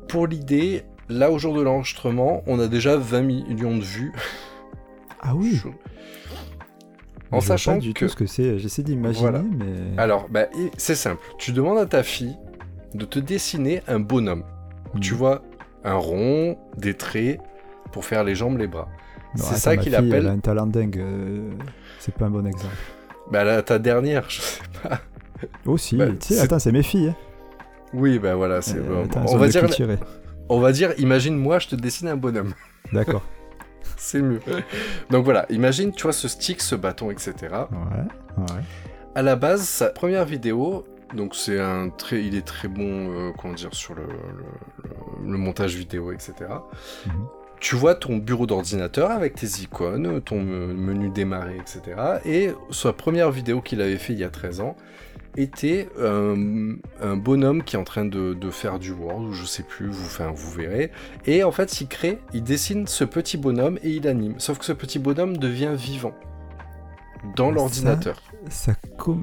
[0.08, 4.12] Pour l'idée, là au jour de l'enregistrement, on a déjà 20 millions de vues.
[5.20, 5.60] Ah oui.
[5.62, 5.68] Je
[7.30, 8.00] En sachant pas du que...
[8.00, 8.58] tout ce que c'est.
[8.58, 9.44] J'essaie d'imaginer, Voilà.
[9.44, 9.96] mais.
[9.96, 11.22] Alors, bah, c'est simple.
[11.38, 12.36] Tu demandes à ta fille
[12.94, 14.44] de te dessiner un bonhomme.
[14.94, 15.00] Mhm.
[15.00, 15.42] Tu vois,
[15.84, 17.40] un rond, des traits,
[17.92, 18.88] pour faire les jambes, les bras.
[19.36, 20.98] C'est ça qu'il appelle- Elle a un talent dingue.
[20.98, 21.50] euh,
[21.98, 22.74] C'est pas un bon exemple.
[23.30, 25.00] Bah là, ta dernière, je sais pas.
[25.66, 26.06] Aussi, Bah,
[26.40, 27.08] attends, c'est mes filles.
[27.08, 27.16] Hein.
[27.92, 29.20] Oui, bah voilà, c'est Euh, bon.
[29.28, 29.66] on va dire,
[30.48, 32.54] on va dire, imagine moi, je te dessine un bonhomme.
[32.92, 33.22] D'accord.
[33.96, 34.40] c'est mieux.
[35.10, 37.32] Donc voilà, imagine, tu vois, ce stick, ce bâton, etc.
[37.40, 38.60] Ouais, ouais.
[39.14, 43.30] À la base, sa première vidéo, donc c'est un très, il est très bon, euh,
[43.38, 44.84] comment dire, sur le, le-
[45.26, 46.32] le- le montage vidéo, etc.
[47.06, 47.12] Mhm.
[47.60, 51.96] Tu vois ton bureau d'ordinateur avec tes icônes, ton me- menu démarrer, etc.
[52.26, 54.76] Et sa première vidéo qu'il avait fait il y a 13 ans
[55.36, 59.44] était euh, un bonhomme qui est en train de, de faire du Word, ou je
[59.46, 60.92] sais plus, vous, enfin, vous verrez.
[61.26, 64.34] Et en fait, il crée, il dessine ce petit bonhomme et il anime.
[64.38, 66.14] Sauf que ce petit bonhomme devient vivant
[67.36, 68.20] dans l'ordinateur.
[68.48, 68.74] Ça,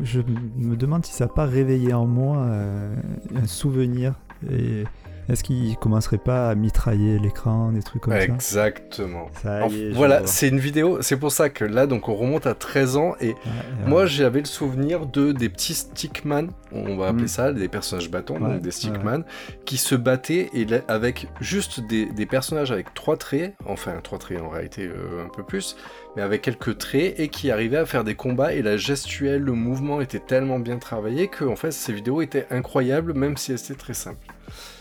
[0.04, 2.96] je me demande si ça n'a pas réveillé en moi euh,
[3.36, 4.16] un souvenir.
[4.50, 4.84] Et
[5.32, 8.20] est-ce qu'il commencerait pas à mitrailler l'écran, des trucs comme ça?
[8.22, 9.28] Exactement.
[9.42, 12.98] Ça voilà, c'est une vidéo, c'est pour ça que là, donc on remonte à 13
[12.98, 13.88] ans et Ouais, ouais.
[13.88, 17.28] moi j'avais le souvenir de des petits stickman, on va appeler Mm.
[17.28, 19.24] ça, des personnages bâtons, Ouais, donc des stickman,
[19.66, 24.18] qui se battaient et là, avec juste des, des personnages avec trois traits, enfin trois
[24.20, 25.76] traits en réalité euh, un peu plus,
[26.16, 29.54] mais avec quelques traits et qui arrivaient à faire des combats et la gestuelle, le
[29.54, 33.60] mouvement était tellement bien travaillé que en fait ces vidéos étaient incroyables même si elles
[33.60, 34.28] étaient très simples.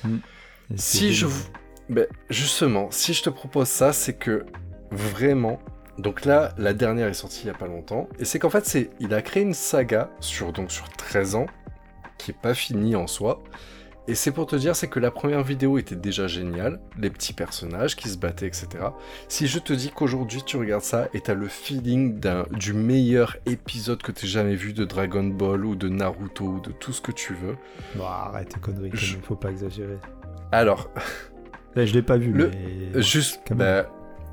[0.02, 0.08] C'est
[0.76, 1.42] Si je vous...
[1.88, 4.46] Ben, justement, si je te propose ça, c'est que
[4.90, 5.60] vraiment...
[5.98, 8.08] Donc là, la dernière est sortie il y a pas longtemps.
[8.18, 11.46] Et c'est qu'en fait, c'est, il a créé une saga sur, donc, sur 13 ans,
[12.16, 13.42] qui est pas finie en soi.
[14.08, 17.34] Et c'est pour te dire, c'est que la première vidéo était déjà géniale, les petits
[17.34, 18.68] personnages qui se battaient, etc.
[19.28, 23.36] Si je te dis qu'aujourd'hui tu regardes ça et t'as le feeling d'un, du meilleur
[23.46, 27.00] épisode que t'aies jamais vu de Dragon Ball ou de Naruto ou de tout ce
[27.00, 27.56] que tu veux,
[27.94, 29.98] Bon, arrête tes conneries, quand Je- faut pas exagérer.
[30.52, 30.90] Alors
[31.76, 32.50] Là, je l'ai pas vu, Le-
[32.94, 33.00] mais...
[33.02, 33.86] Juste, bah,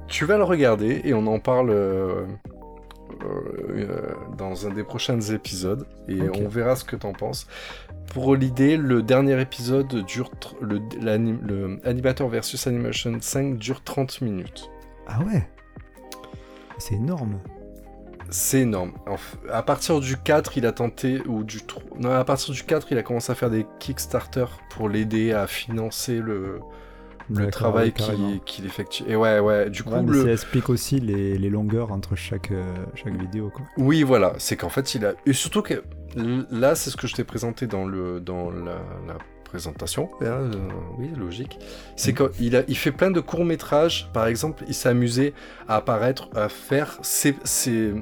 [0.07, 2.25] tu vas le regarder et on en parle euh,
[3.23, 7.47] euh, dans un des prochains épisodes et on verra ce que t'en penses.
[8.13, 14.69] Pour l'idée, le dernier épisode dure, le Animator versus Animation 5 dure 30 minutes.
[15.07, 15.47] Ah ouais?
[16.79, 17.39] C'est énorme.
[18.29, 18.91] C'est énorme.
[19.51, 22.87] À partir du 4, il a tenté, ou du 3, non, à partir du 4,
[22.91, 26.59] il a commencé à faire des Kickstarter pour l'aider à financer le,
[27.29, 27.93] le travail
[28.45, 29.03] qu'il effectue.
[29.07, 32.15] Et ouais, ouais, du coup, Ouais, mais le, ça explique aussi les, les longueurs entre
[32.15, 33.65] chaque, euh, chaque vidéo, quoi.
[33.77, 35.13] Oui, voilà, c'est qu'en fait, il a.
[35.25, 35.83] Et surtout que
[36.15, 40.09] là, c'est ce que je t'ai présenté dans, le, dans la, la présentation.
[40.21, 40.51] Euh,
[40.97, 41.57] oui, logique.
[41.95, 42.29] C'est Mm.
[42.31, 44.09] qu'il a, il fait plein de courts-métrages.
[44.13, 45.33] Par exemple, il s'est amusé
[45.67, 46.97] à apparaître, à faire.
[47.01, 47.35] Ces-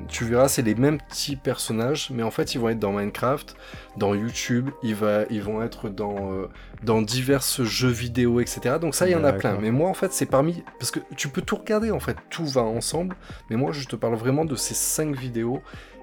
[0.07, 3.55] tu verras, c'est les mêmes petits personnages, mais en fait, ils vont être dans Minecraft,
[3.97, 6.47] dans YouTube, il va, ils vont être dans, euh,
[6.83, 8.75] dans divers jeux vidéo, etc.
[8.81, 9.57] Donc, ça, il y en a plein.
[9.61, 10.63] Mais moi, en fait, c'est parmi.
[10.79, 13.15] Parce que tu peux tout regarder, en fait, tout va ensemble.
[13.49, 15.61] Mais moi, je te parle vraiment de ces cinq vidéos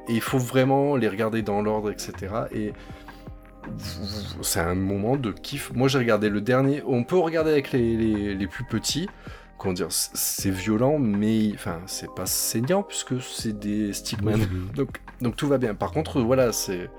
[0.08, 2.12] et il faut vraiment les regarder dans l'ordre, etc.
[2.52, 2.72] Et
[4.42, 5.72] c'est un moment de kiff.
[5.74, 6.82] Moi, j'ai regardé le dernier.
[6.86, 9.08] On peut regarder avec les, les, les plus petits.
[9.58, 14.40] Comment dire C'est violent, mais enfin, c'est pas saignant puisque c'est des stickman.
[14.74, 15.74] Donc, donc tout va bien.
[15.74, 16.90] Par contre, voilà, c'est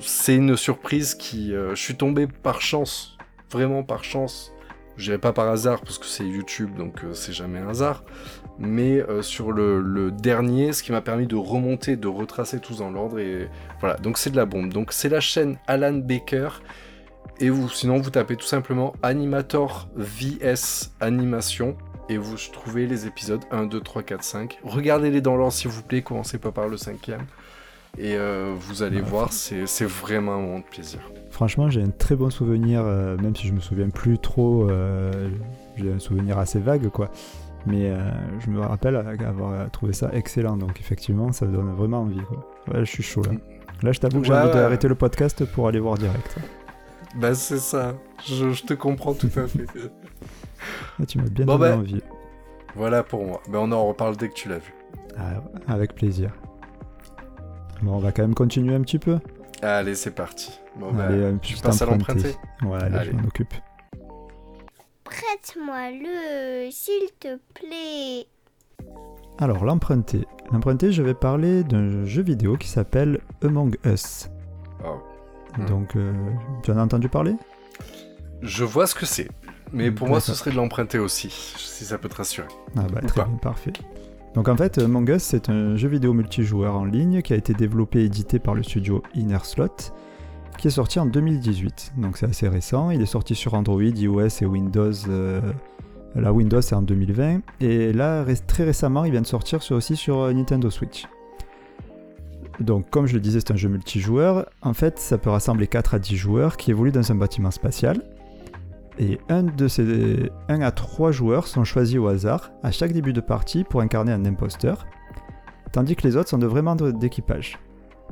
[0.00, 1.52] c'est une surprise qui.
[1.52, 3.16] euh, je suis tombé par chance,
[3.50, 4.52] vraiment par chance.
[4.96, 8.04] Je dirais pas par hasard parce que c'est YouTube, donc euh, c'est jamais un hasard.
[8.58, 12.74] Mais euh, sur le, le dernier, ce qui m'a permis de remonter, de retracer tout
[12.74, 13.48] dans l'ordre et
[13.80, 13.96] voilà.
[13.96, 14.72] Donc c'est de la bombe.
[14.72, 16.48] Donc c'est la chaîne Alan Baker.
[17.40, 21.76] Et vous, sinon, vous tapez tout simplement Animator VS Animation
[22.08, 24.58] et vous trouvez les épisodes 1, 2, 3, 4, 5.
[24.64, 27.26] Regardez-les dans l'ordre s'il vous plaît, commencez pas par le cinquième.
[27.96, 31.00] Et euh, vous allez voir, c'est vraiment un moment de plaisir.
[31.30, 34.68] Franchement, j'ai un très bon souvenir, euh, même si je me souviens plus trop,
[35.76, 37.10] j'ai un souvenir assez vague, quoi.
[37.68, 37.98] Mais euh,
[38.40, 42.38] je me rappelle avoir trouvé ça excellent, donc effectivement, ça donne vraiment envie, quoi.
[42.72, 43.32] Ouais, je suis chaud là.
[43.82, 44.54] Là, je t'avoue que j'ai Ouais, envie ouais.
[44.54, 46.36] d'arrêter le podcast pour aller voir direct.
[47.16, 47.94] Bah c'est ça,
[48.26, 49.66] je, je te comprends tout à fait.
[50.98, 51.76] Là, tu m'as bien Bon, donné bah.
[51.76, 52.02] envie.
[52.74, 53.40] voilà pour moi.
[53.48, 54.74] Ben on en reparle dès que tu l'as vu.
[55.16, 56.30] Ah, avec plaisir.
[57.82, 59.18] Bon, on va quand même continuer un petit peu.
[59.62, 60.52] Allez, c'est parti.
[60.78, 62.32] Bon, bah, Allez, euh, tu passes à emprunter.
[62.32, 63.10] l'emprunter Ouais, allez, Allez.
[63.10, 63.54] je m'en occupe.
[65.08, 68.26] Prête-moi le, s'il te plaît.
[69.38, 70.26] Alors, l'emprunter.
[70.52, 74.28] L'emprunter, je vais parler d'un jeu vidéo qui s'appelle Among Us.
[74.84, 74.98] Oh.
[75.56, 75.64] Hmm.
[75.64, 76.12] Donc, euh,
[76.62, 77.34] tu en as entendu parler?
[78.42, 79.28] Je vois ce que c'est.
[79.72, 82.48] Mais pour moi, ce serait de l'emprunter aussi, si ça peut te rassurer.
[82.76, 83.72] Ah bah très bien, parfait.
[84.34, 87.54] Donc en fait, Among Us, c'est un jeu vidéo multijoueur en ligne qui a été
[87.54, 89.92] développé et édité par le studio Inner Slot,
[90.58, 91.92] qui est sorti en 2018.
[91.96, 92.90] Donc c'est assez récent.
[92.90, 94.92] Il est sorti sur Android, iOS et Windows.
[95.08, 95.40] euh,
[96.14, 97.40] La Windows c'est en 2020.
[97.60, 101.06] Et là, très récemment, il vient de sortir aussi sur euh, Nintendo Switch.
[102.60, 104.46] Donc comme je le disais, c'est un jeu multijoueur.
[104.62, 108.02] En fait, ça peut rassembler 4 à 10 joueurs qui évoluent dans un bâtiment spatial.
[108.98, 113.12] Et un, de ces, un à trois joueurs sont choisis au hasard à chaque début
[113.12, 114.86] de partie pour incarner un imposteur,
[115.70, 117.60] tandis que les autres sont de vrais membres d'équipage.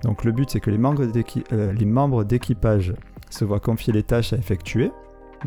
[0.03, 2.95] Donc le but c'est que les membres d'équi- euh, les membres d'équipage
[3.31, 4.93] se voient confier les tâches à effectuer,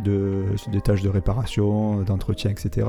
[0.04, 2.88] de, des tâches de réparation, d'entretien, etc.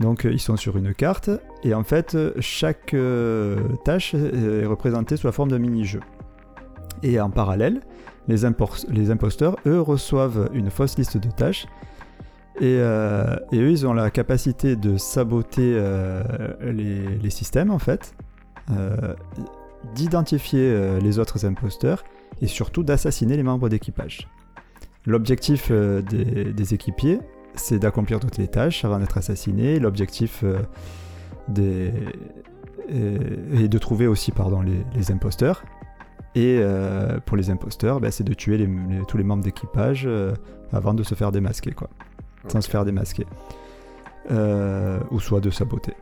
[0.00, 1.30] Donc euh, ils sont sur une carte
[1.62, 6.00] et en fait chaque euh, tâche est représentée sous la forme d'un mini-jeu.
[7.02, 7.80] Et en parallèle,
[8.28, 11.66] les, imposteurs, eux, reçoivent une fausse liste de tâches.
[12.60, 15.82] Et, eux, ils ont la capacité de saboter
[16.62, 18.14] les, systèmes, en fait,
[19.94, 22.04] d'identifier euh, les autres imposteurs
[22.40, 24.28] et surtout d'assassiner les membres d'équipage.
[25.06, 27.20] L'objectif euh, des, des équipiers,
[27.54, 29.78] c'est d'accomplir toutes les tâches avant d'être assassinés.
[29.78, 30.58] L'objectif euh,
[31.48, 31.92] des,
[32.88, 35.62] est, est de trouver aussi pardon, les, les imposteurs.
[36.34, 40.04] Et euh, pour les imposteurs, bah, c'est de tuer les- les- tous les membres d'équipage
[40.06, 40.32] euh,
[40.72, 41.90] avant de se faire démasquer, quoi.
[42.48, 43.26] Sans se faire démasquer.
[44.30, 45.92] Euh, ou soit de saboter.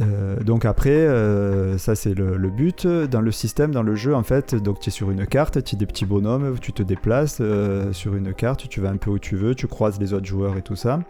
[0.00, 2.86] Euh, donc après, euh, ça c'est le, but.
[2.86, 5.76] Dans le système, dans le jeu, en fait, donc tu es sur une carte, tu
[5.76, 9.10] as des petits bonhommes, tu te déplaces euh, sur une carte, tu vas un peu
[9.10, 11.00] où tu veux, tu croises les autres joueurs et tout ça.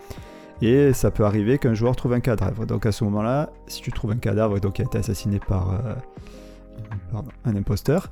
[0.61, 2.67] Et ça peut arriver qu'un joueur trouve un cadavre.
[2.67, 5.81] Donc à ce moment-là, si tu trouves un cadavre donc, qui a été assassiné par,
[7.45, 8.11] un imposteur,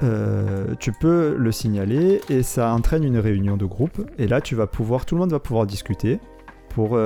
[0.00, 4.10] tu peux le signaler et ça entraîne une réunion de groupe.
[4.18, 6.18] Et là, tu vas pouvoir, tout le monde va pouvoir discuter
[6.70, 6.98] pour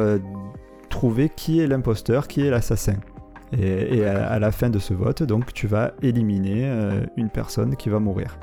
[0.99, 2.97] trouver qui est l'imposteur, qui est l'assassin.
[3.53, 7.31] Et, et à, à la fin de ce vote, donc, tu vas éliminer euh, une
[7.31, 8.37] personne qui va mourir.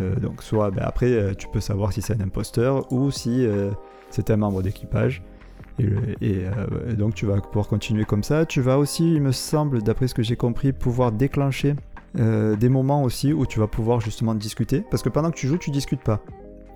[0.00, 3.46] Euh, donc, soit ben, après, euh, tu peux savoir si c'est un imposteur ou si
[4.08, 5.22] c'est un membre d'équipage.
[5.78, 5.84] Et,
[6.22, 8.46] et, euh, donc, tu vas pouvoir continuer comme ça.
[8.46, 11.74] Tu vas aussi, il me semble, d'après ce que j'ai compris, pouvoir déclencher
[12.18, 14.82] euh, des moments aussi où tu vas pouvoir justement discuter.
[14.90, 16.20] Parce que pendant que tu joues, tu discutes pas.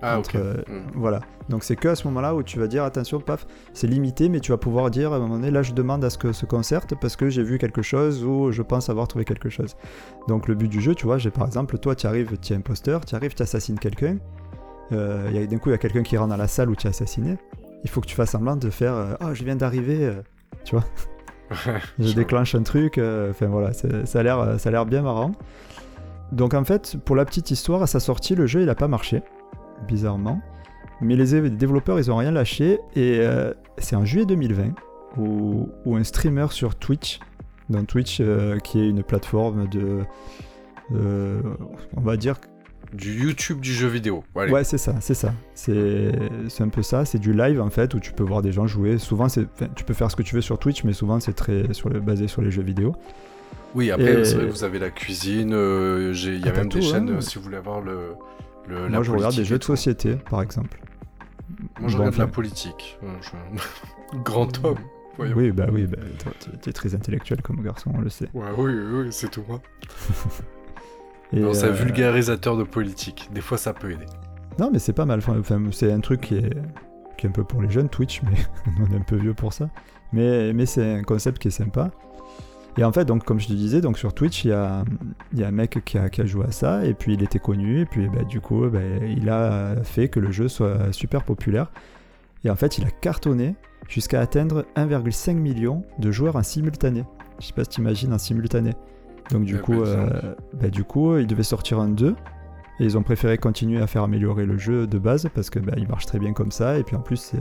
[0.05, 0.91] Ah, Entre, euh, Mm.
[0.95, 1.19] Voilà.
[1.49, 4.39] Donc c'est que à ce moment-là où tu vas dire attention, paf, c'est limité, mais
[4.39, 6.45] tu vas pouvoir dire à un moment donné, là je demande à ce que se
[6.45, 9.75] concerte parce que j'ai vu quelque chose ou je pense avoir trouvé quelque chose.
[10.27, 12.55] Donc le but du jeu, tu vois, j'ai par exemple, toi tu arrives, tu es
[12.55, 14.17] imposteur, tu arrives, tu assassines quelqu'un.
[14.91, 16.69] Euh, il y a- D'un coup, il y a quelqu'un qui rentre dans la salle
[16.69, 17.37] où tu as assassiné.
[17.83, 20.21] Il faut que tu fasses semblant de faire euh, Ah, je viens d'arriver, euh,
[20.63, 20.85] tu vois.
[21.99, 22.97] je déclenche un truc.
[22.97, 25.31] euh, Enfin voilà, c'est- ça a l'air, ça a l'air bien marrant.
[26.31, 28.87] Donc en fait, pour la petite histoire, à sa sortie, le jeu il a pas
[28.87, 29.21] marché,
[29.87, 30.41] bizarrement.
[31.01, 34.73] Mais les développeurs ils ont rien lâché et euh, c'est en juillet 2020
[35.17, 37.19] où, où un streamer sur Twitch,
[37.69, 39.99] dans Twitch euh, qui est une plateforme de,
[40.93, 41.41] euh,
[41.97, 42.35] on va dire
[42.93, 44.23] Du YouTube du jeu vidéo.
[44.37, 44.51] Allez.
[44.53, 45.33] Ouais, c'est ça, c'est ça.
[45.53, 46.11] C'est
[46.61, 48.97] un peu ça, c'est du live en fait où tu peux voir des gens jouer.
[48.97, 51.73] Souvent, c'est tu peux faire ce que tu veux sur Twitch, mais souvent c'est très
[51.73, 52.95] sur le, basé sur les jeux vidéo.
[53.73, 57.09] Oui, après, Et- vous avez la cuisine, il y a Ah, même des tout, chaînes,
[57.09, 57.19] hein.
[57.21, 58.11] si vous voulez avoir le,
[58.67, 60.79] le la Moi, je regarde des jeux de société, par exemple.
[61.79, 62.97] Moi, je Bon, regarde la politique.
[63.01, 64.77] Bon, je- Grand homme.
[65.17, 65.35] voyons.
[65.35, 68.29] Oui, bah oui, bah, toi, t'es- très intellectuel comme garçon, on le sait.
[68.33, 69.61] Ouais, oui, oui, oui, c'est tout moi.
[71.33, 73.29] Et, Non, c'est un euh, vulgarisateur de politique.
[73.33, 74.05] Des fois, ça peut aider.
[74.59, 75.19] Non, mais c'est pas mal.
[75.19, 76.53] Enfin, c'est un truc qui est,
[77.17, 78.37] qui est un peu pour les jeunes, Twitch, mais
[78.79, 79.69] on est un peu vieux pour ça.
[80.13, 81.91] Mais, mais c'est un concept qui est sympa.
[82.77, 84.83] Et en fait, donc, comme je te disais, donc, sur Twitch, il y a,
[85.33, 87.23] il y a un mec qui a, qui a joué à ça, et puis il
[87.23, 90.91] était connu, et puis bah, du coup, bah, il a fait que le jeu soit
[90.91, 91.71] super populaire.
[92.43, 93.55] Et en fait, il a cartonné
[93.87, 97.03] jusqu'à atteindre 1,5 million de joueurs en simultané.
[97.39, 98.71] Je sais pas si t'imagines en simultané.
[99.31, 102.15] Donc du coup, ben, euh, bah, du coup, il devait sortir un 2.
[102.79, 105.73] Et ils ont préféré continuer à faire améliorer le jeu de base parce que bah,
[105.77, 106.77] il marche très bien comme ça.
[106.77, 107.31] Et puis en plus,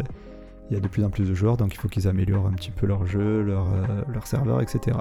[0.70, 2.52] il y a de plus en plus de joueurs, donc il faut qu'ils améliorent un
[2.52, 4.96] petit peu leur jeu, leur, euh, leur serveur, etc.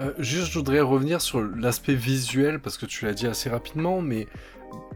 [0.00, 4.00] Euh, juste, je voudrais revenir sur l'aspect visuel, parce que tu l'as dit assez rapidement,
[4.00, 4.26] mais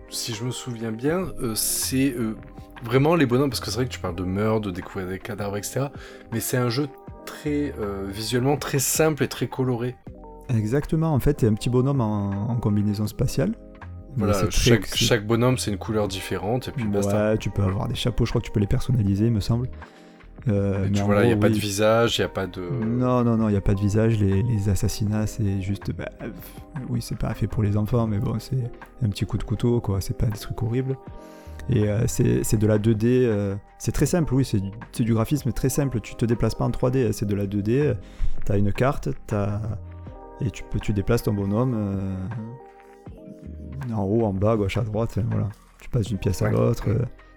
[0.08, 2.36] si je me souviens bien, euh, c'est euh,
[2.84, 5.18] vraiment les bonhommes, parce que c'est vrai que tu parles de meurtre, de découvrir des
[5.18, 5.86] cadavres, etc.
[6.32, 6.88] Mais c'est un jeu
[7.26, 7.72] très
[8.08, 9.96] visuellement très simple et très coloré.
[10.54, 13.52] Exactement, en fait, t'es un petit bonhomme en, en combinaison spatiale.
[14.16, 17.30] Voilà, c'est très- chaque, c'est- bonhomme c'est une couleur différente, et puis basta.
[17.30, 19.40] Ouais, tu peux avoir des chapeaux, je crois que tu peux les personnaliser, il me
[19.40, 19.68] semble.
[20.48, 22.60] Euh, mais tu vois il n'y a pas de visage, il n'y a pas de.
[22.60, 24.18] Non, non, non, il n'y a pas de visage.
[24.18, 25.92] Les, les assassinats, c'est juste.
[25.92, 26.08] bah,
[26.88, 28.70] oui, c'est pas fait pour les enfants, mais bon, c'est
[29.02, 30.00] un petit coup de couteau, quoi.
[30.00, 30.96] C'est pas des trucs horribles.
[31.70, 33.04] Et euh, c'est de la 2D.
[33.04, 36.00] euh, c'est très simple, oui, c'est du, du graphisme très simple.
[36.00, 37.94] Tu te déplaces pas en 3D, c'est de la 2D.
[38.44, 39.60] T'as une carte, t'as.
[40.40, 42.16] Et tu, peux, tu déplaces ton bonhomme euh,
[43.94, 45.18] en haut, en bas, gauche, à droite.
[45.30, 45.48] voilà.
[45.80, 46.88] Tu passes d'une pièce à l'autre.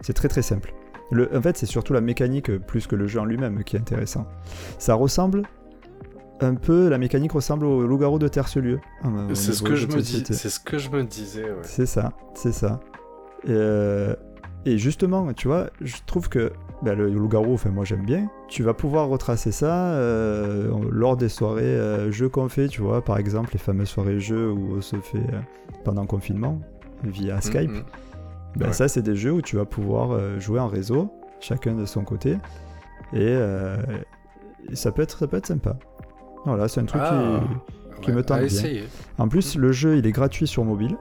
[0.02, 0.74] c'est très très simple.
[1.12, 3.76] Le, en fait, c'est surtout la mécanique euh, plus que le jeu en lui-même qui
[3.76, 4.28] est intéressant.
[4.80, 5.44] Ça ressemble
[6.42, 8.80] un peu, la mécanique ressemble au loup-garou de Terce-Lieu.
[9.04, 11.44] Bah, au C'est ce que je me dis, c'est ce que je me disais.
[11.44, 11.58] Ouais.
[11.64, 12.80] C'est ça, c'est ça.
[13.46, 14.16] Et, euh,
[14.66, 18.30] et justement, tu vois, je trouve que bah, le loup-garou, enfin moi j'aime bien.
[18.48, 23.04] Tu vas pouvoir retracer ça euh, lors des soirées euh, jeux qu'on fait, tu vois,
[23.04, 25.40] par exemple les fameuses soirées jeux où on se fait euh,
[25.84, 26.60] pendant le confinement
[27.04, 27.72] via Skype.
[27.72, 27.84] Mhm.
[28.56, 28.74] Ben, Ouais.
[28.74, 32.04] Ça, c'est des jeux où tu vas pouvoir euh, jouer en réseau, chacun de son
[32.04, 32.34] côté,
[33.14, 33.78] et, euh,
[34.72, 35.78] et ça, peut être, ça peut être sympa.
[36.46, 37.42] Voilà, c'est un truc Ah,
[37.96, 38.84] qui, qui me tente bien.
[39.18, 40.96] En plus, le jeu, il est gratuit sur mobile,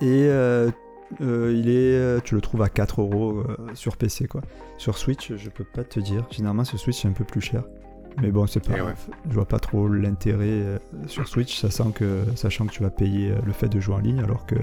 [0.00, 0.70] et euh,
[1.20, 3.42] euh, il est, tu le trouves à 4 euros
[3.74, 4.40] sur PC, quoi.
[4.78, 6.24] Sur Switch, je peux pas te dire.
[6.30, 7.64] Généralement, sur Switch, c'est un peu plus cher.
[8.22, 8.78] Mais bon, c'est pas ouais.
[8.78, 9.08] grave.
[9.28, 13.52] Je vois pas trop l'intérêt sur Switch, sachant que, sachant que tu vas payer le
[13.52, 14.56] fait de jouer en ligne, alors que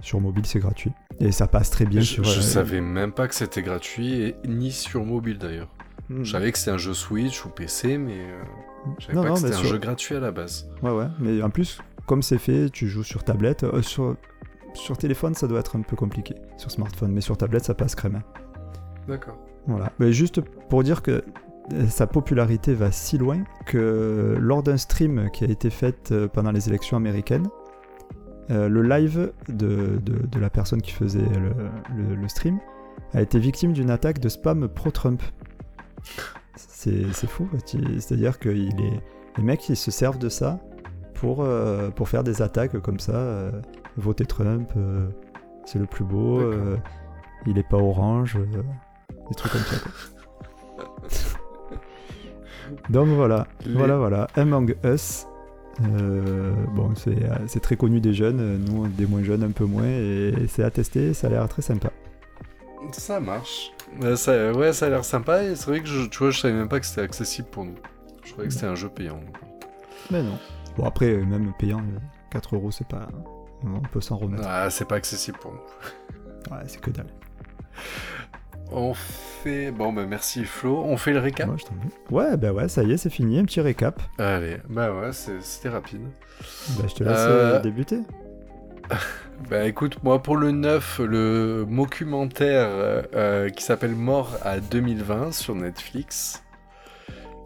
[0.00, 0.92] sur mobile, c'est gratuit.
[1.20, 2.24] Et ça passe très bien Je, sur.
[2.24, 5.68] je euh, savais même pas que c'était gratuit, et ni sur mobile d'ailleurs.
[6.10, 6.22] hmm.
[6.24, 8.42] Je savais que c'était un jeu Switch ou PC, mais euh,
[8.98, 10.68] je savais Non, pas non, que c'était un sur- jeu gratuit à la base.
[10.82, 11.06] Ouais, ouais.
[11.18, 13.64] Mais en plus, comme c'est fait, tu joues sur tablette.
[13.64, 14.16] euh, sur,
[14.74, 16.34] sur téléphone, ça doit être un peu compliqué.
[16.56, 18.22] Sur smartphone, mais sur tablette, ça passe crème.
[19.08, 19.36] D'accord.
[19.66, 19.92] Voilà.
[19.98, 21.22] Mais juste pour dire que
[21.72, 26.52] euh, sa popularité va si loin que lors d'un stream qui a été fait pendant
[26.52, 27.48] les élections américaines,
[28.50, 31.52] euh, le live de, de- de la personne qui faisait le,
[31.96, 32.58] le- le stream
[33.14, 35.22] a été victime d'une attaque de spam pro-Trump.
[36.56, 39.00] C'est c'est fou, c'est-à-dire que il est,
[39.36, 40.58] les mecs ils se servent de ça
[41.14, 43.12] pour, euh, pour faire des attaques comme ça.
[43.14, 43.50] euh,
[43.96, 45.08] voter Trump, euh,
[45.66, 46.40] c'est le plus beau,
[47.46, 48.38] il est pas orange,
[49.28, 49.76] des trucs comme ça.
[49.78, 49.92] quoi.
[52.90, 54.26] Donc voilà, Les- voilà, voilà.
[54.36, 55.26] Among Us.
[55.82, 59.50] Euh, bon, c'est euh, c'est très connu des jeunes, euh, nous des moins jeunes un
[59.50, 61.90] peu moins, et c'est à tester, ça a l'air très sympa.
[62.92, 63.70] Ça marche.
[64.00, 66.40] Ouais, ça, ouais, ça a l'air sympa et c'est vrai que je, tu vois, je
[66.40, 67.74] savais même pas que c'était accessible pour nous.
[68.24, 69.20] Je croyais que c'était un jeu payant.
[70.10, 70.38] Mais non.
[70.76, 71.98] Bon, après, même payant, euh,
[72.30, 73.08] 4 euros, c'est pas.
[73.64, 74.44] On peut s'en remettre.
[74.46, 76.54] Ah, c'est pas accessible pour nous.
[76.54, 77.06] Ouais, c'est que dalle.
[78.70, 79.70] On fait.
[79.70, 80.82] Bon, bah merci Flo.
[80.84, 81.48] On fait le récap.
[82.10, 84.02] Ouais, bah ouais, ça y est, c'est fini, un petit récap.
[84.18, 86.02] Allez, bah ouais, c'était rapide.
[86.78, 88.00] Bah, je te laisse Euh, euh, débuter.
[89.48, 92.66] Bah écoute, moi pour le 9, le documentaire
[93.14, 96.42] euh, qui s'appelle Mort à 2020 sur Netflix.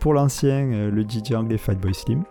[0.01, 2.25] Pour l'ancien, le DJ anglais Fatboy Slim.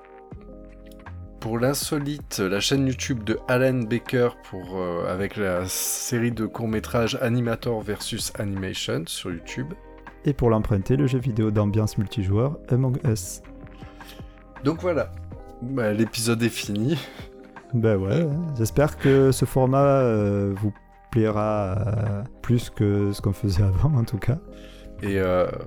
[1.41, 7.17] Pour l'insolite, la chaîne YouTube de Alan Baker pour, euh, avec la série de courts-métrages
[7.19, 9.73] Animator versus Animation sur YouTube.
[10.23, 13.41] Et pour l'emprunter, le jeu vidéo d'ambiance multijoueur Among Us.
[14.63, 15.11] Donc voilà,
[15.63, 16.97] Bah, l'épisode est fini.
[17.73, 18.27] Bah ouais,
[18.57, 20.73] j'espère que ce format euh, vous
[21.09, 24.37] plaira euh, plus que ce qu'on faisait avant en tout cas.
[25.01, 25.19] Et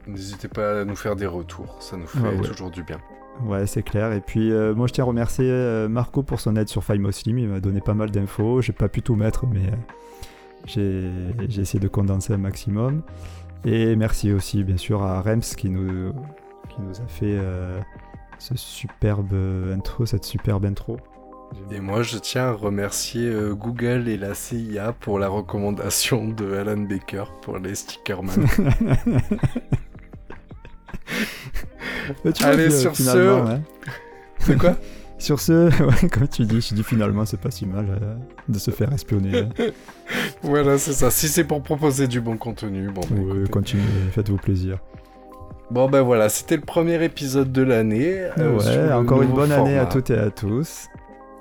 [0.07, 2.47] n'hésitez pas à nous faire des retours, ça nous fait Ouais, ouais.
[2.49, 2.99] toujours du bien.
[3.43, 4.13] Ouais, c'est clair.
[4.13, 7.05] Et puis, euh, moi, je tiens à remercier euh, Marco pour son aide sur File
[7.13, 7.39] Slim.
[7.39, 8.61] Il m'a donné pas mal d'infos.
[8.63, 9.71] J'ai pas pu tout mettre, mais
[10.79, 13.03] euh, j'ai essayé de condenser un maximum.
[13.65, 16.13] Et merci aussi, bien sûr, à Rems qui nous,
[16.69, 17.39] qui nous a fait
[18.39, 19.35] ce superbe
[19.75, 20.99] intro, cette superbe intro.
[21.71, 26.77] Et moi, je tiens à remercier Google et la CIA pour la recommandation de Alan
[26.77, 28.47] Baker pour les Stickerman.
[32.35, 33.61] Tu vois Allez, que, sur ce- ouais.
[34.39, 34.77] C'est quoi
[35.19, 35.53] Sur ce,
[36.03, 38.15] ouais, comme tu dis, je dis finalement, c'est pas si mal euh,
[38.49, 39.39] de se faire espionner.
[39.39, 39.49] hein.
[40.43, 41.09] Voilà, c'est ça.
[41.11, 43.83] Si c'est pour proposer du bon contenu, bon, bah, continuez,
[44.13, 44.79] faites-vous plaisir.
[45.71, 48.29] Bon, ben voilà, c'était le premier épisode de l'année.
[48.39, 50.89] euh, ouais, encore une bonne année à toutes et à tous.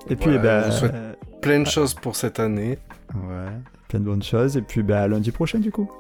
[0.10, 2.78] Et puis, Ouais, eh ben, on vous souhaite- euh, Plein de choses pour cette année.
[3.16, 3.52] ouais,
[3.90, 4.56] plein de bonnes choses.
[4.56, 5.92] Et puis, bah, à lundi prochain, du coup.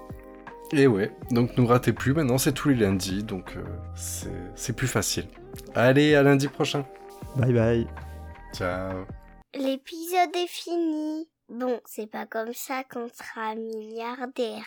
[0.76, 3.64] Et ouais, donc nous ratez plus, maintenant c'est tous les lundis, donc euh,
[3.96, 5.28] c'est c'est plus facile.
[5.76, 6.84] Allez, à lundi prochain.
[7.36, 7.88] Bye bye.
[8.56, 9.06] Ciao.
[9.54, 11.30] L'épisode est fini.
[11.48, 14.66] Bon, c'est pas comme ça qu'on sera milliardaire.